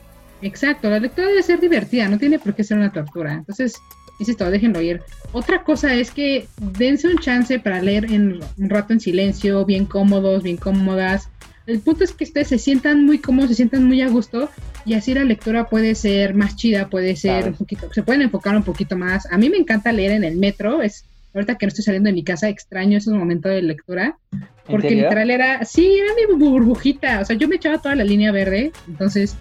Exacto, 0.42 0.90
la 0.90 1.00
lectura 1.00 1.28
debe 1.28 1.42
ser 1.44 1.60
divertida, 1.60 2.08
no 2.10 2.18
tiene 2.20 2.40
por 2.40 2.54
qué 2.54 2.64
ser 2.64 2.78
una 2.78 2.92
tortura. 2.92 3.34
Entonces, 3.34 3.76
insisto, 4.20 4.50
déjenlo 4.52 4.82
ir. 4.82 5.02
Otra 5.32 5.64
cosa 5.64 5.94
es 5.96 6.12
que 6.12 6.48
dense 6.58 7.08
un 7.08 7.18
chance 7.18 7.58
para 7.60 7.82
leer 7.82 8.06
en 8.06 8.40
un 8.58 8.70
rato 8.70 8.94
en 8.94 9.00
silencio, 9.00 9.66
bien 9.66 9.86
cómodos, 9.86 10.44
bien 10.44 10.58
cómodas. 10.58 11.30
El 11.66 11.80
punto 11.80 12.04
es 12.04 12.12
que 12.12 12.26
ustedes 12.26 12.50
se 12.50 12.60
sientan 12.60 13.06
muy 13.06 13.18
cómodos, 13.18 13.50
se 13.50 13.56
sientan 13.56 13.86
muy 13.86 14.02
a 14.02 14.08
gusto 14.10 14.50
y 14.86 14.94
así 14.94 15.16
la 15.16 15.24
lectura 15.24 15.66
puede 15.66 15.96
ser 15.96 16.36
más 16.36 16.56
chida, 16.56 16.90
puede 16.90 17.16
ser 17.16 17.38
Claro. 17.40 17.48
un 17.48 17.54
poquito, 17.56 17.92
se 17.92 18.04
pueden 18.04 18.22
enfocar 18.22 18.56
un 18.56 18.64
poquito 18.64 18.96
más. 18.96 19.26
A 19.32 19.38
mí 19.38 19.50
me 19.50 19.58
encanta 19.58 19.92
leer 19.92 20.12
en 20.12 20.24
el 20.24 20.38
metro, 20.38 20.84
es 20.84 21.06
ahorita 21.36 21.56
que 21.58 21.66
no 21.66 21.68
estoy 21.68 21.84
saliendo 21.84 22.08
de 22.08 22.14
mi 22.14 22.24
casa, 22.24 22.50
extraño 22.50 22.98
esos 22.98 23.14
momentos 23.14 23.52
de 23.52 23.62
lectura. 23.62 24.18
Porque 24.66 24.90
serio? 24.90 25.04
literal 25.04 25.30
era, 25.30 25.64
sí, 25.66 26.00
era 26.00 26.14
mi 26.16 26.44
burbujita, 26.44 27.20
o 27.20 27.26
sea, 27.26 27.36
yo 27.36 27.48
me 27.48 27.58
echaba 27.58 27.78
toda 27.80 27.94
la 27.96 28.04
línea 28.04 28.32
verde, 28.32 28.72
entonces 28.88 29.36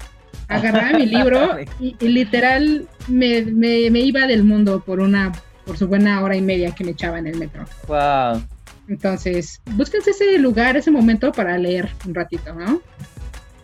agarraba 0.49 0.99
mi 0.99 1.07
libro 1.07 1.57
y, 1.81 1.97
y 1.99 2.09
literal 2.09 2.87
me, 3.09 3.43
me- 3.43 3.91
me 3.91 4.01
iba 4.01 4.27
del 4.27 4.45
mundo 4.45 4.83
por 4.85 5.01
una, 5.01 5.33
por 5.65 5.79
su 5.79 5.89
buena 5.89 6.23
hora 6.23 6.37
y 6.37 6.43
media 6.43 6.73
que 6.75 6.85
me 6.85 6.91
echaba 6.91 7.19
en 7.19 7.27
el 7.29 7.39
metro. 7.39 7.65
Wow. 7.89 8.43
Entonces, 8.89 9.63
búsquense 9.77 10.11
ese 10.11 10.39
lugar, 10.39 10.77
ese 10.77 10.91
momento 10.91 11.33
para 11.33 11.57
leer 11.57 11.89
un 12.07 12.15
ratito, 12.15 12.53
¿no? 12.55 12.83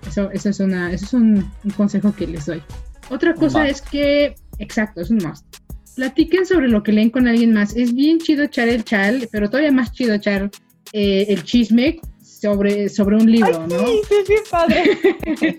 Eso, 0.08 0.30
eso 0.30 0.48
es 0.48 0.60
una, 0.60 0.90
eso 0.92 1.04
es 1.04 1.12
un, 1.12 1.52
un 1.62 1.70
consejo 1.72 2.14
que 2.16 2.26
les 2.26 2.46
doy. 2.46 2.62
Otra 3.10 3.34
cosa 3.34 3.68
es 3.68 3.82
que, 3.82 4.34
exacto, 4.58 5.02
es 5.02 5.10
un 5.10 5.18
must. 5.18 5.44
Platiquen 5.94 6.46
sobre 6.46 6.68
lo 6.68 6.82
que 6.82 6.92
leen 6.92 7.10
con 7.10 7.28
alguien 7.28 7.52
más. 7.52 7.76
Es 7.76 7.94
bien 7.94 8.18
chido 8.18 8.44
echar 8.44 8.68
el 8.68 8.84
chal, 8.84 9.28
pero 9.30 9.48
todavía 9.48 9.72
más 9.72 9.92
chido 9.92 10.14
echar 10.14 10.50
eh, 10.92 11.26
el 11.28 11.44
chisme 11.44 12.00
sobre, 12.22 12.88
sobre 12.88 13.16
un 13.16 13.30
libro, 13.30 13.66
¿no? 13.66 13.86
Sí, 13.86 14.00
sí, 14.08 14.14
sí, 14.26 14.34
padre. 14.50 14.98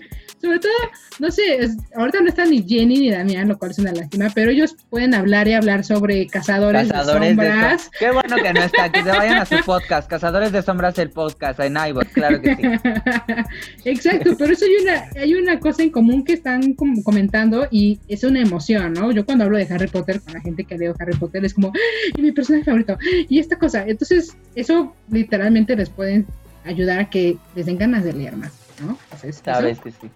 Sobre 0.42 0.58
todo, 0.58 0.72
no 1.20 1.30
sé, 1.30 1.42
es- 1.60 1.76
ahorita 1.94 2.20
no 2.20 2.28
están 2.28 2.50
ni 2.50 2.62
Jenny 2.66 2.98
ni 2.98 3.10
Damián, 3.10 3.48
lo 3.48 3.56
cual 3.58 3.70
es 3.70 3.78
una 3.78 3.92
lástima, 3.92 4.28
pero 4.34 4.50
ellos 4.50 4.74
pueden 4.90 5.14
hablar 5.14 5.46
y 5.48 5.52
hablar 5.54 5.84
sobre 5.84 6.26
cazadores, 6.26 6.88
Cazadores 6.88 7.20
de 7.20 7.26
de 7.28 7.48
sombras. 7.50 7.82
sombras. 7.82 7.90
Qué 7.98 8.10
bueno 8.10 8.36
que 8.42 8.52
no 8.52 8.62
está, 8.62 8.90
que 8.92 9.02
se 9.04 9.08
vayan 9.08 9.38
a 9.38 9.46
su 9.46 9.56
podcast. 9.64 10.10
Cazadores 10.10 10.50
de 10.52 10.62
sombras, 10.62 10.98
el 10.98 11.10
podcast 11.10 11.60
en 11.60 11.76
iVoox, 11.76 12.08
claro 12.12 12.40
que 12.42 12.56
sí. 12.56 12.62
Exacto, 13.84 14.34
pero 14.38 14.52
eso 14.52 14.64
hay 14.64 14.76
una, 14.82 15.04
hay 15.22 15.34
una 15.34 15.58
cosa 15.60 15.82
en 15.82 15.90
común 15.90 16.24
que 16.24 16.32
están 16.34 16.74
com- 16.74 17.02
comentando 17.02 17.66
y 17.70 18.00
es 18.08 18.24
una 18.24 18.40
emoción, 18.40 18.92
¿no? 18.92 19.12
Yo 19.12 19.24
cuando 19.24 19.44
hablo 19.44 19.58
de 19.58 19.66
Harry 19.72 19.86
Potter 19.88 20.20
con 20.20 20.34
la 20.34 20.40
gente 20.40 20.64
que 20.64 20.76
leo 20.76 20.94
Harry 20.98 21.14
Potter 21.16 21.44
es 21.44 21.54
como, 21.54 21.68
"¡Ah! 21.68 21.78
y 22.16 22.22
mi 22.22 22.32
personaje 22.32 22.64
favorito, 22.64 22.98
y 23.28 23.38
esta 23.38 23.56
cosa. 23.58 23.84
Entonces, 23.86 24.36
eso 24.54 24.94
literalmente 25.10 25.76
les 25.76 25.88
puede 25.90 26.24
ayudar 26.64 26.98
a 27.00 27.10
que 27.10 27.36
les 27.54 27.66
den 27.66 27.78
ganas 27.78 28.04
de 28.04 28.12
leer 28.12 28.36
más, 28.36 28.52
¿no? 28.80 28.98
Entonces, 29.04 29.36
eso. 29.36 29.42
Sabes 29.44 29.80
que 29.80 29.90
sí. 29.90 30.08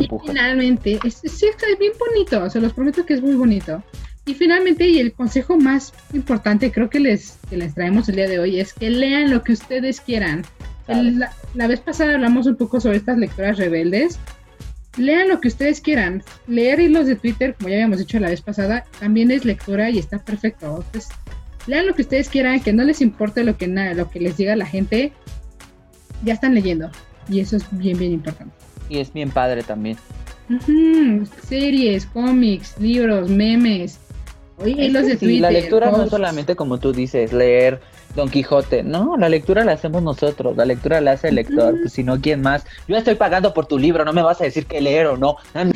Es 0.00 0.06
finalmente, 0.32 0.98
es, 1.04 1.14
sí, 1.24 1.46
es 1.46 1.78
bien 1.78 1.92
bonito, 1.98 2.48
se 2.50 2.60
los 2.60 2.72
prometo 2.72 3.04
que 3.04 3.14
es 3.14 3.22
muy 3.22 3.34
bonito. 3.34 3.82
Y 4.26 4.34
finalmente, 4.34 4.88
y 4.88 4.98
el 5.00 5.12
consejo 5.12 5.56
más 5.58 5.92
importante 6.14 6.72
creo 6.72 6.88
que 6.88 7.00
les, 7.00 7.38
que 7.50 7.56
les 7.56 7.74
traemos 7.74 8.08
el 8.08 8.16
día 8.16 8.28
de 8.28 8.38
hoy 8.38 8.58
es 8.60 8.72
que 8.72 8.88
lean 8.88 9.30
lo 9.30 9.42
que 9.42 9.52
ustedes 9.52 10.00
quieran. 10.00 10.44
El- 10.88 11.18
la, 11.18 11.32
la 11.54 11.66
vez 11.66 11.80
pasada 11.80 12.14
hablamos 12.14 12.46
un 12.46 12.56
poco 12.56 12.80
sobre 12.80 12.96
estas 12.98 13.18
lecturas 13.18 13.58
rebeldes. 13.58 14.18
Lean 14.96 15.28
lo 15.28 15.40
que 15.40 15.48
ustedes 15.48 15.80
quieran. 15.80 16.22
Leer 16.46 16.78
hilos 16.80 17.06
de 17.06 17.16
Twitter, 17.16 17.54
como 17.54 17.68
ya 17.68 17.74
habíamos 17.76 17.98
dicho 17.98 18.18
la 18.20 18.30
vez 18.30 18.40
pasada, 18.40 18.84
también 19.00 19.30
es 19.30 19.44
lectura 19.44 19.90
y 19.90 19.98
está 19.98 20.18
perfecto. 20.24 20.82
Entonces, 20.86 21.10
lean 21.66 21.86
lo 21.86 21.94
que 21.94 22.02
ustedes 22.02 22.28
quieran, 22.28 22.60
que 22.60 22.72
no 22.72 22.84
les 22.84 23.00
importe 23.02 23.42
lo 23.44 23.56
que, 23.58 23.66
na- 23.66 23.92
lo 23.92 24.08
que 24.08 24.20
les 24.20 24.36
diga 24.36 24.54
la 24.56 24.66
gente. 24.66 25.12
Ya 26.24 26.32
están 26.34 26.54
leyendo. 26.54 26.90
Y 27.28 27.40
eso 27.40 27.56
es 27.56 27.64
bien, 27.72 27.98
bien 27.98 28.12
importante. 28.12 28.54
Y 28.88 28.98
es 28.98 29.12
bien 29.12 29.30
padre 29.30 29.62
también. 29.62 29.96
Series, 31.48 32.06
cómics, 32.06 32.74
libros, 32.78 33.30
memes. 33.30 33.98
Oye, 34.58 34.76
que 34.76 34.92
de 34.92 35.10
sí, 35.12 35.16
Twitter. 35.16 35.40
la 35.40 35.50
lectura 35.50 35.90
no 35.90 36.04
es 36.04 36.10
solamente 36.10 36.54
como 36.54 36.78
tú 36.78 36.92
dices, 36.92 37.32
leer 37.32 37.80
Don 38.14 38.28
Quijote. 38.28 38.82
No, 38.82 39.16
la 39.16 39.28
lectura 39.28 39.64
la 39.64 39.72
hacemos 39.72 40.02
nosotros. 40.02 40.56
La 40.56 40.64
lectura 40.64 41.00
la 41.00 41.12
hace 41.12 41.28
el 41.28 41.36
lector. 41.36 41.80
Pues 41.80 41.92
si 41.92 42.04
no, 42.04 42.20
¿quién 42.20 42.42
más? 42.42 42.64
Yo 42.86 42.96
estoy 42.96 43.16
pagando 43.16 43.52
por 43.52 43.66
tu 43.66 43.78
libro, 43.78 44.04
no 44.04 44.12
me 44.12 44.22
vas 44.22 44.40
a 44.40 44.44
decir 44.44 44.66
qué 44.66 44.80
leer 44.80 45.06
o 45.06 45.16
no. 45.16 45.36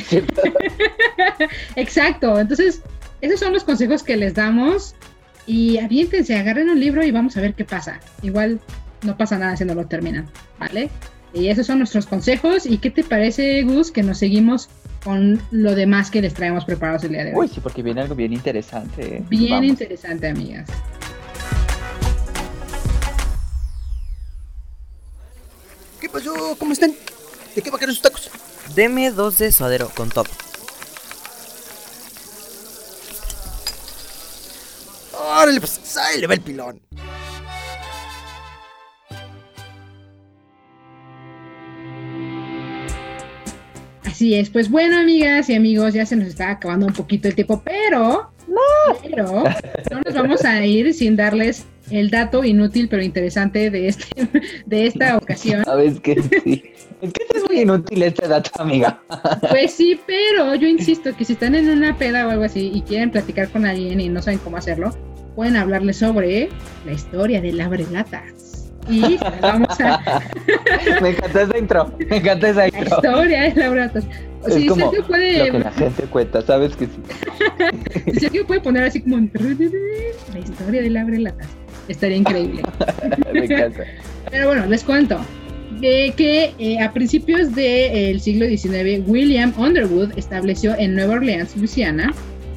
Exacto. 1.77 2.39
Entonces, 2.39 2.83
esos 3.21 3.41
son 3.41 3.53
los 3.53 3.65
consejos 3.65 4.03
que 4.03 4.17
les 4.17 4.35
damos. 4.35 4.95
Y 5.47 5.79
aviéntense, 5.79 6.37
agarren 6.37 6.69
un 6.69 6.79
libro 6.79 7.03
y 7.03 7.11
vamos 7.11 7.37
a 7.37 7.41
ver 7.41 7.55
qué 7.55 7.65
pasa. 7.65 8.01
Igual 8.23 8.61
no 9.03 9.17
pasa 9.17 9.39
nada 9.39 9.57
si 9.57 9.65
no 9.65 9.75
lo 9.75 9.87
terminan, 9.87 10.29
¿vale? 10.59 10.91
Y 11.33 11.49
esos 11.49 11.67
son 11.67 11.79
nuestros 11.79 12.07
consejos. 12.07 12.67
¿Y 12.67 12.79
qué 12.79 12.91
te 12.91 13.05
parece, 13.05 13.63
Gus, 13.63 13.91
que 13.91 14.03
nos 14.03 14.19
seguimos 14.19 14.69
con 15.05 15.41
lo 15.51 15.75
demás 15.75 16.11
que 16.11 16.21
les 16.23 16.35
traemos 16.35 16.65
preparados 16.65 17.05
el 17.05 17.11
día 17.11 17.25
de 17.25 17.31
hoy? 17.35 17.47
Uy, 17.47 17.49
sí, 17.49 17.61
porque 17.61 17.83
viene 17.83 18.01
algo 18.01 18.15
bien 18.15 18.33
interesante. 18.33 19.23
Bien 19.29 19.51
Vamos. 19.51 19.67
interesante, 19.69 20.29
amigas. 20.29 20.69
¿Qué 26.01 26.09
pasó? 26.09 26.57
¿Cómo 26.59 26.73
están? 26.73 26.95
¿De 27.55 27.63
qué 27.63 27.71
va 27.71 27.77
a 27.77 27.81
querer 27.81 27.95
sus 27.95 28.03
tacos? 28.03 28.31
Deme 28.75 29.11
dos 29.11 29.39
de 29.39 29.51
suadero 29.53 29.91
con 29.95 30.09
top. 30.11 30.27
Órale, 35.13 35.61
pues 35.61 35.97
ahí 35.97 36.21
le 36.21 36.27
va 36.27 36.35
el 36.35 36.41
pilón. 36.41 36.81
Así 44.19 44.35
es, 44.35 44.51
pues 44.51 44.69
bueno, 44.69 44.99
amigas 44.99 45.49
y 45.49 45.55
amigos, 45.55 45.95
ya 45.95 46.05
se 46.05 46.17
nos 46.17 46.27
está 46.27 46.51
acabando 46.51 46.87
un 46.87 46.93
poquito 46.93 47.29
el 47.29 47.37
tiempo, 47.37 47.63
pero 47.65 48.33
pero 49.01 49.45
no 49.93 50.01
nos 50.05 50.13
vamos 50.13 50.45
a 50.45 50.67
ir 50.67 50.93
sin 50.93 51.15
darles 51.15 51.67
el 51.93 52.11
dato 52.11 52.43
inútil 52.43 52.89
pero 52.89 53.01
interesante 53.01 53.71
de 53.71 53.87
este 53.87 54.29
de 54.67 54.87
esta 54.89 55.17
ocasión. 55.23 55.65
Sabes 55.65 56.01
que 56.01 56.21
sí. 56.21 56.65
Es 57.01 57.13
que 57.13 57.27
es 57.33 57.49
muy 57.49 57.61
inútil 57.61 58.03
este 58.03 58.27
dato, 58.27 58.51
amiga. 58.61 59.01
Pues 59.51 59.75
sí, 59.75 60.01
pero 60.05 60.53
yo 60.57 60.67
insisto 60.67 61.17
que 61.17 61.25
si 61.25 61.35
están 61.35 61.55
en 61.55 61.69
una 61.69 61.97
peda 61.97 62.27
o 62.27 62.31
algo 62.33 62.43
así 62.43 62.73
y 62.75 62.83
quieren 62.83 63.13
platicar 63.13 63.49
con 63.51 63.67
alguien 63.67 64.01
y 64.01 64.09
no 64.09 64.21
saben 64.21 64.41
cómo 64.41 64.57
hacerlo, 64.57 64.91
pueden 65.37 65.55
hablarles 65.55 65.99
sobre 65.99 66.49
la 66.85 66.91
historia 66.93 67.41
del 67.41 67.61
abrelatas. 67.61 68.58
Y 68.89 69.19
vamos 69.41 69.81
a 69.81 70.23
Me 71.03 71.11
encantó 71.11 71.41
esa 71.41 71.59
intro. 71.59 71.93
Me 72.09 72.17
encantó 72.17 72.47
esa 72.47 72.61
la 72.61 72.67
intro. 72.69 72.97
historia 72.97 73.43
del 73.43 73.63
abrelatas. 73.63 74.05
O 74.43 74.49
Es 74.49 74.55
si 74.55 74.67
como 74.67 74.91
Sergio 74.91 75.07
puede 75.07 75.47
lo 75.47 75.53
que 75.53 75.59
la 75.59 75.73
gente 75.73 76.03
cuenta, 76.05 76.43
sabes 76.43 76.77
que 76.77 76.87
sí. 76.87 78.13
Si 78.19 78.27
alguien 78.27 78.47
puede 78.47 78.61
poner 78.61 78.85
así 78.85 79.01
como 79.01 79.17
la 79.19 80.39
historia 80.39 80.83
del 80.83 80.97
abre 80.97 81.19
latas. 81.19 81.49
Estaría 81.89 82.17
increíble. 82.17 82.63
Me 83.33 83.45
encanta. 83.45 83.85
Pero 84.31 84.49
bueno, 84.49 84.67
les 84.67 84.85
cuento 84.85 85.19
de 85.81 86.13
que 86.17 86.55
eh, 86.59 86.81
a 86.81 86.93
principios 86.93 87.55
del 87.55 88.21
siglo 88.21 88.47
XIX, 88.47 89.07
William 89.07 89.53
Underwood 89.57 90.17
estableció 90.17 90.75
en 90.77 90.95
Nueva 90.95 91.15
Orleans, 91.15 91.57
Luisiana, 91.57 92.13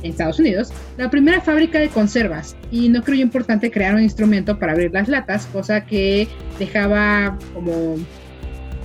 Estados 0.09 0.39
Unidos, 0.39 0.71
la 0.97 1.09
primera 1.09 1.41
fábrica 1.41 1.79
de 1.79 1.89
conservas 1.89 2.55
y 2.71 2.89
no 2.89 3.03
creyó 3.03 3.21
importante 3.23 3.69
crear 3.69 3.93
un 3.95 4.01
instrumento 4.01 4.57
para 4.57 4.71
abrir 4.73 4.91
las 4.91 5.07
latas, 5.07 5.45
cosa 5.47 5.85
que 5.85 6.27
dejaba 6.59 7.37
como 7.53 7.97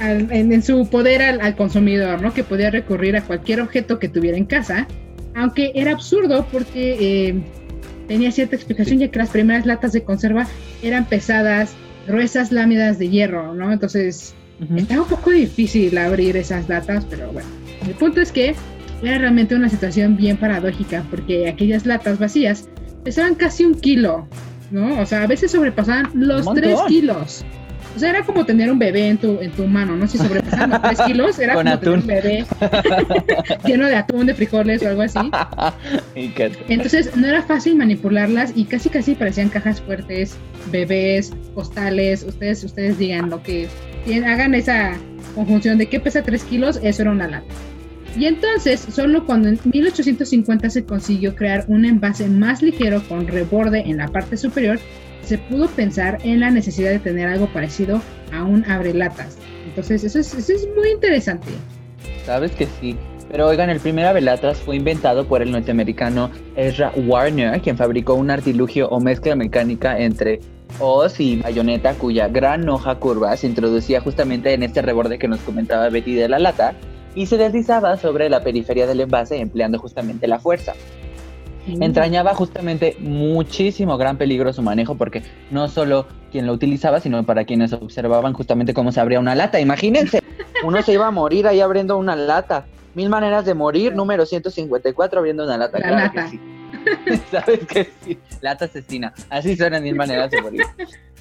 al- 0.01 0.31
en, 0.31 0.53
en 0.53 0.63
su 0.63 0.89
poder 0.91 1.23
al, 1.23 1.41
al 1.41 1.57
consumidor, 1.57 2.21
¿no? 2.21 2.35
Que 2.35 2.45
podía 2.45 2.71
recurrir 2.71 3.17
a 3.17 3.23
cualquier 3.23 3.61
objeto 3.61 3.99
que 3.99 4.09
tuviera 4.09 4.37
en 4.37 4.45
casa, 4.45 4.87
aunque 5.35 5.73
era 5.75 5.93
absurdo 5.93 6.47
porque 6.53 6.97
eh, 7.29 7.35
tenía 8.09 8.31
cierta 8.31 8.57
explicación 8.57 8.99
ya 8.99 9.09
que 9.09 9.19
las 9.19 9.31
primeras 9.31 9.67
latas 9.67 9.93
de 9.93 10.03
conserva 10.03 10.47
eran 10.83 11.07
pesadas, 11.07 11.73
gruesas 12.07 12.53
láminas 12.53 12.99
de 12.99 13.09
hierro, 13.09 13.55
¿no? 13.55 13.73
Entonces 13.73 14.35
estaba 14.77 15.03
un 15.03 15.09
poco 15.09 15.31
difícil 15.31 15.99
abrir 15.99 16.37
esas 16.37 16.69
latas, 16.69 17.05
pero 17.11 17.31
bueno. 17.33 17.49
El 17.87 17.93
punto 17.95 18.21
es 18.23 18.33
que 18.33 18.55
era 19.03 19.19
realmente 19.19 19.55
una 19.55 19.69
situación 19.69 20.17
bien 20.17 20.37
paradójica 20.37 21.05
porque 21.11 21.49
aquellas 21.49 21.87
latas 21.87 22.19
vacías 22.19 22.69
pesaban 23.05 23.35
casi 23.35 23.65
un 23.65 23.75
kilo, 23.75 24.27
¿no? 24.71 25.01
O 25.01 25.07
sea, 25.07 25.23
a 25.23 25.27
veces 25.27 25.51
sobrepasaban 25.53 26.11
los 26.15 26.47
Un 26.47 26.55
3 26.57 26.71
montón. 26.73 26.89
kilos. 26.89 27.45
O 27.95 27.99
sea, 27.99 28.11
era 28.11 28.25
como 28.25 28.45
tener 28.45 28.71
un 28.71 28.79
bebé 28.79 29.09
en 29.09 29.17
tu, 29.17 29.39
en 29.41 29.51
tu 29.53 29.67
mano, 29.67 29.97
¿no? 29.97 30.07
Si 30.07 30.19
sobrepasando 30.19 30.79
3 30.83 31.01
kilos, 31.03 31.39
era 31.39 31.55
Con 31.55 31.65
como 31.65 31.75
atún. 31.77 32.03
tener 32.03 32.03
un 32.03 32.07
bebé 32.07 32.47
lleno 33.65 33.87
de 33.87 33.97
atún, 33.97 34.27
de 34.27 34.35
frijoles 34.35 34.83
o 34.83 34.89
algo 34.89 35.03
así. 35.03 35.19
Entonces 36.69 37.17
no 37.17 37.27
era 37.27 37.43
fácil 37.43 37.77
manipularlas 37.77 38.53
y 38.55 38.65
casi 38.65 38.89
casi 38.91 39.15
parecían 39.15 39.49
cajas 39.49 39.81
fuertes, 39.81 40.37
bebés, 40.71 41.33
postales. 41.55 42.23
Ustedes, 42.23 42.65
ustedes 42.65 42.99
digan 42.99 43.31
lo 43.31 43.43
que 43.43 43.69
hagan 44.27 44.55
esa 44.55 44.93
conjunción 45.35 45.79
de 45.79 45.87
qué 45.87 45.99
pesa 46.01 46.23
3 46.23 46.45
kilos, 46.45 46.81
eso 46.83 47.03
era 47.03 47.11
una 47.13 47.29
lata. 47.29 47.47
Y 48.17 48.25
entonces, 48.25 48.81
solo 48.81 49.27
cuando 49.27 49.49
en 49.49 49.61
1850 49.65 50.71
se 50.71 50.85
consiguió 50.85 51.37
crear 51.37 51.67
un 51.69 51.85
envase 51.85 52.29
más 52.29 52.63
ligero 52.63 53.03
con 53.09 53.27
reborde 53.27 53.81
en 53.81 53.99
la 53.99 54.09
parte 54.09 54.39
superior, 54.39 54.79
se 55.23 55.37
pudo 55.37 55.67
pensar 55.69 56.19
en 56.25 56.41
la 56.41 56.51
necesidad 56.51 56.91
de 56.91 56.99
tener 56.99 57.29
algo 57.29 57.47
parecido 57.53 58.01
a 58.33 58.45
un 58.45 58.65
abrelatas. 58.65 59.37
Entonces, 59.67 60.03
eso 60.05 60.19
es, 60.19 60.33
eso 60.33 60.53
es 60.53 60.67
muy 60.75 60.91
interesante. 60.93 61.49
Sabes 62.25 62.53
que 62.53 62.67
sí. 62.81 62.97
Pero 63.31 63.49
oigan, 63.49 63.69
el 63.69 63.81
primer 63.81 64.07
Abelatas 64.07 64.59
fue 64.59 64.77
inventado 64.77 65.27
por 65.27 65.43
el 65.43 65.51
norteamericano 65.51 66.31
Ezra 66.55 66.93
Warner, 66.97 67.61
quien 67.61 67.77
fabricó 67.77 68.15
un 68.15 68.31
artilugio 68.31 68.89
o 68.89 69.01
mezcla 69.01 69.35
mecánica 69.35 69.99
entre 69.99 70.41
hoz 70.79 71.19
y 71.21 71.37
bayoneta 71.37 71.95
cuya 71.95 72.29
gran 72.29 72.69
hoja 72.69 72.95
curva 72.97 73.37
se 73.37 73.49
introducía 73.49 74.01
justamente 74.01 74.55
en 74.55 74.63
este 74.63 74.81
reborde 74.81 75.19
que 75.19 75.29
nos 75.29 75.41
comentaba 75.41 75.89
Betty 75.89 76.15
de 76.15 76.29
la 76.29 76.39
lata 76.39 76.75
y 77.17 77.27
se 77.27 77.37
deslizaba 77.39 77.97
sobre 77.97 78.29
la 78.29 78.41
periferia 78.41 78.87
del 78.87 79.01
envase 79.01 79.41
empleando 79.41 79.79
justamente 79.79 80.29
la 80.29 80.39
fuerza. 80.39 80.75
Entrañaba 81.67 82.33
justamente 82.35 82.97
muchísimo 83.01 83.99
gran 83.99 84.19
peligro 84.19 84.53
su 84.53 84.63
manejo 84.63 84.95
porque 84.95 85.25
no 85.51 85.67
solo 85.67 86.07
quien 86.31 86.47
lo 86.47 86.53
utilizaba, 86.53 87.01
sino 87.01 87.25
para 87.25 87.45
quienes 87.45 87.73
observaban 87.73 88.35
justamente 88.35 88.73
cómo 88.73 88.93
se 88.93 89.01
abría 89.01 89.19
una 89.19 89.35
lata. 89.35 89.59
Imagínense, 89.59 90.23
uno 90.63 90.81
se 90.83 90.93
iba 90.93 91.09
a 91.09 91.11
morir 91.11 91.49
ahí 91.49 91.61
abriendo 91.61 91.97
una 91.97 92.15
lata. 92.15 92.67
Mil 92.95 93.09
maneras 93.09 93.45
de 93.45 93.55
morir, 93.55 93.97
número 93.97 94.27
154 94.27 95.19
abriendo 95.19 95.45
una 95.45 95.59
lata. 95.59 95.79
La 95.79 95.89
claro 95.89 96.13
que 96.13 96.19
lata. 96.19 96.31
sí. 96.31 96.41
¿Sabes 97.31 97.61
que 97.67 97.89
sí? 98.05 98.19
Lata 98.41 98.67
asesina. 98.67 99.13
Así 99.31 99.57
suenan 99.57 99.83
mil 99.83 99.95
maneras 99.95 100.31
de 100.31 100.41
morir. 100.43 100.63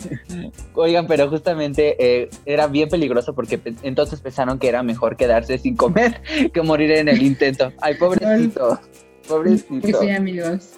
Oigan, 0.74 1.08
pero 1.08 1.30
justamente 1.30 1.96
eh, 2.00 2.30
era 2.46 2.68
bien 2.68 2.90
peligroso 2.90 3.34
porque 3.34 3.58
pe- 3.58 3.74
entonces 3.84 4.20
pensaron 4.22 4.60
que 4.60 4.68
era 4.68 4.84
mejor 4.84 5.16
quedarse 5.16 5.58
sin 5.58 5.76
comer 5.76 6.22
que 6.54 6.62
morir 6.62 6.92
en 6.92 7.08
el 7.10 7.22
intento. 7.22 7.72
Ay, 7.82 7.96
pobrecito. 7.96 8.80
Pobrecito. 9.28 9.82
Pues 9.82 9.98
sí, 10.00 10.10
amigos. 10.12 10.74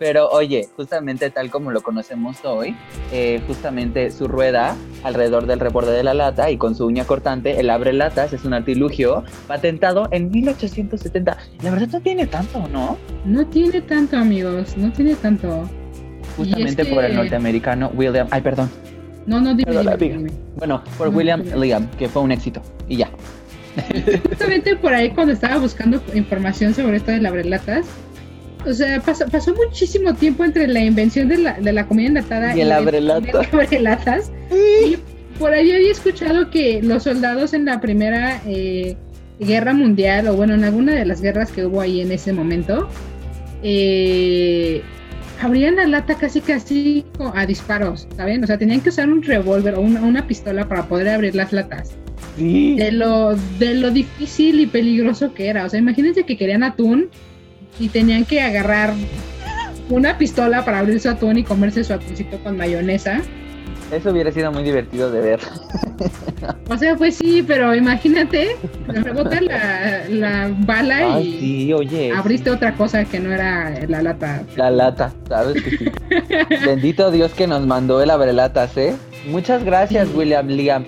Pero 0.00 0.30
oye, 0.30 0.66
justamente 0.76 1.28
tal 1.28 1.50
como 1.50 1.70
lo 1.70 1.82
conocemos 1.82 2.38
hoy, 2.42 2.74
eh, 3.12 3.42
justamente 3.46 4.10
su 4.10 4.28
rueda 4.28 4.74
alrededor 5.04 5.44
del 5.46 5.60
reborde 5.60 5.92
de 5.92 6.02
la 6.02 6.14
lata 6.14 6.50
y 6.50 6.56
con 6.56 6.74
su 6.74 6.86
uña 6.86 7.04
cortante, 7.04 7.60
el 7.60 7.68
abre 7.68 7.92
latas 7.92 8.32
es 8.32 8.46
un 8.46 8.54
artilugio 8.54 9.24
patentado 9.46 10.08
en 10.10 10.30
1870. 10.30 11.36
La 11.62 11.70
verdad 11.70 11.88
no 11.92 12.00
tiene 12.00 12.26
tanto, 12.26 12.66
¿no? 12.68 12.96
No 13.26 13.46
tiene 13.48 13.82
tanto, 13.82 14.16
amigos, 14.16 14.74
no 14.78 14.90
tiene 14.90 15.16
tanto. 15.16 15.68
Justamente 16.34 16.86
por 16.86 17.04
el 17.04 17.14
norteamericano 17.14 17.90
William, 17.94 18.26
ay 18.30 18.40
perdón, 18.40 18.70
No, 19.26 19.38
no, 19.38 19.54
dime, 19.54 19.70
dime. 19.98 20.30
bueno, 20.56 20.82
por 20.96 21.10
No, 21.10 21.18
William. 21.18 21.42
Liam, 21.60 21.86
que 21.98 22.08
fue 22.08 22.22
un 22.22 22.32
éxito. 22.32 22.62
Y 22.88 22.96
ya. 22.96 23.10
Justamente 24.30 24.76
por 24.76 24.94
ahí 24.94 25.10
cuando 25.10 25.34
estaba 25.34 25.58
buscando 25.58 26.02
información 26.14 26.72
sobre 26.72 26.96
esto 26.96 27.10
de 27.10 27.20
las 27.20 27.30
abrelatas, 27.30 27.84
o 28.66 28.72
sea, 28.72 29.00
pasó, 29.00 29.26
pasó 29.26 29.54
muchísimo 29.54 30.14
tiempo 30.14 30.44
entre 30.44 30.66
la 30.68 30.80
invención 30.80 31.28
de 31.28 31.38
la, 31.38 31.54
de 31.54 31.72
la 31.72 31.86
comida 31.86 32.08
enlatada 32.08 32.56
Y 32.56 32.60
el 32.60 32.68
la 32.68 32.76
abrelata. 32.76 33.40
abrelatas. 33.52 34.30
Y 34.50 34.96
por 35.38 35.52
ahí 35.52 35.70
había 35.72 35.90
escuchado 35.90 36.50
que 36.50 36.82
los 36.82 37.04
soldados 37.04 37.54
en 37.54 37.64
la 37.64 37.80
primera 37.80 38.40
eh, 38.46 38.96
guerra 39.38 39.72
mundial, 39.72 40.28
o 40.28 40.34
bueno, 40.34 40.54
en 40.54 40.64
alguna 40.64 40.94
de 40.94 41.06
las 41.06 41.22
guerras 41.22 41.50
que 41.50 41.64
hubo 41.64 41.80
ahí 41.80 42.00
en 42.00 42.12
ese 42.12 42.32
momento, 42.32 42.88
eh, 43.62 44.82
abrían 45.40 45.76
la 45.76 45.86
lata 45.86 46.14
casi 46.16 46.40
casi 46.40 47.04
a 47.34 47.46
disparos, 47.46 48.06
¿saben? 48.16 48.44
O 48.44 48.46
sea, 48.46 48.58
tenían 48.58 48.80
que 48.80 48.90
usar 48.90 49.08
un 49.08 49.22
revólver 49.22 49.74
o 49.74 49.80
una, 49.80 50.02
una 50.02 50.26
pistola 50.26 50.68
para 50.68 50.84
poder 50.86 51.08
abrir 51.08 51.34
las 51.34 51.52
latas. 51.52 51.92
Sí. 52.36 52.76
De 52.76 52.92
lo, 52.92 53.34
de 53.58 53.74
lo 53.74 53.90
difícil 53.90 54.60
y 54.60 54.66
peligroso 54.66 55.32
que 55.34 55.48
era. 55.48 55.64
O 55.64 55.68
sea, 55.68 55.78
imagínense 55.78 56.24
que 56.24 56.36
querían 56.36 56.62
atún 56.62 57.08
y 57.78 57.88
tenían 57.88 58.24
que 58.24 58.40
agarrar 58.40 58.92
una 59.88 60.16
pistola 60.18 60.64
para 60.64 60.78
abrir 60.80 61.00
su 61.00 61.08
atún 61.08 61.38
y 61.38 61.44
comerse 61.44 61.84
su 61.84 61.92
atuncito 61.92 62.38
con 62.42 62.56
mayonesa. 62.56 63.20
Eso 63.92 64.10
hubiera 64.12 64.30
sido 64.30 64.52
muy 64.52 64.62
divertido 64.62 65.10
de 65.10 65.20
ver. 65.20 65.40
O 66.68 66.76
sea, 66.78 66.94
pues 66.94 67.16
sí, 67.16 67.42
pero 67.44 67.74
imagínate, 67.74 68.56
rebota 68.86 69.40
la, 69.40 70.04
la 70.08 70.54
bala 70.60 71.16
Ay, 71.16 71.26
y 71.26 71.40
sí, 71.40 71.72
oye. 71.72 72.12
abriste 72.12 72.50
otra 72.50 72.74
cosa 72.74 73.04
que 73.04 73.18
no 73.18 73.32
era 73.32 73.84
la 73.88 74.00
lata. 74.00 74.44
La 74.56 74.70
lata, 74.70 75.12
¿sabes 75.28 75.60
que 75.60 75.70
sí? 75.76 75.90
Bendito 76.64 77.10
Dios 77.10 77.32
que 77.32 77.48
nos 77.48 77.66
mandó 77.66 78.00
el 78.00 78.10
abrelatas, 78.10 78.76
¿eh? 78.76 78.94
Muchas 79.26 79.64
gracias. 79.64 80.08
William 80.14 80.46
Liam. 80.46 80.84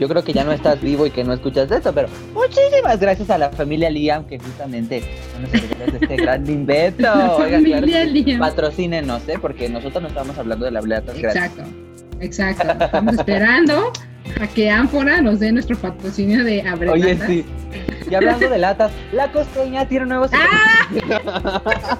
Yo 0.00 0.08
creo 0.08 0.24
que 0.24 0.32
ya 0.32 0.44
no 0.44 0.52
estás 0.52 0.80
vivo 0.80 1.04
y 1.04 1.10
que 1.10 1.22
no 1.22 1.34
escuchas 1.34 1.70
esto, 1.70 1.92
pero 1.92 2.08
muchísimas 2.32 2.98
gracias 2.98 3.28
a 3.28 3.36
la 3.36 3.50
familia 3.50 3.90
Liam 3.90 4.24
que 4.24 4.38
justamente 4.38 5.02
son 5.30 5.42
los 5.42 5.52
de 5.52 5.98
este 6.00 6.16
gran 6.16 6.48
invento. 6.48 7.06
Oigan, 7.36 7.62
claro 7.62 7.80
Familia. 7.82 8.04
Liam. 8.06 8.38
Patrocínenos, 8.40 9.28
¿eh? 9.28 9.34
Porque 9.38 9.68
nosotros 9.68 10.00
no 10.00 10.08
estamos 10.08 10.38
hablando 10.38 10.64
de 10.64 10.70
la 10.70 10.78
abrelatas 10.78 11.18
gratis. 11.18 11.42
Exacto, 11.42 11.62
exacto. 12.18 12.84
Estamos 12.86 13.14
esperando 13.16 13.92
a 14.40 14.46
que 14.46 14.70
Ánfora 14.70 15.20
nos 15.20 15.38
dé 15.38 15.52
nuestro 15.52 15.76
patrocinio 15.76 16.44
de 16.44 16.62
abre 16.62 16.88
Oye, 16.88 17.18
sí. 17.26 17.44
Y 18.10 18.14
hablando 18.14 18.48
de 18.48 18.56
latas, 18.56 18.92
la 19.12 19.30
costeña 19.30 19.86
tiene 19.86 20.06
nuevos. 20.06 20.30
¡Ah! 20.32 20.88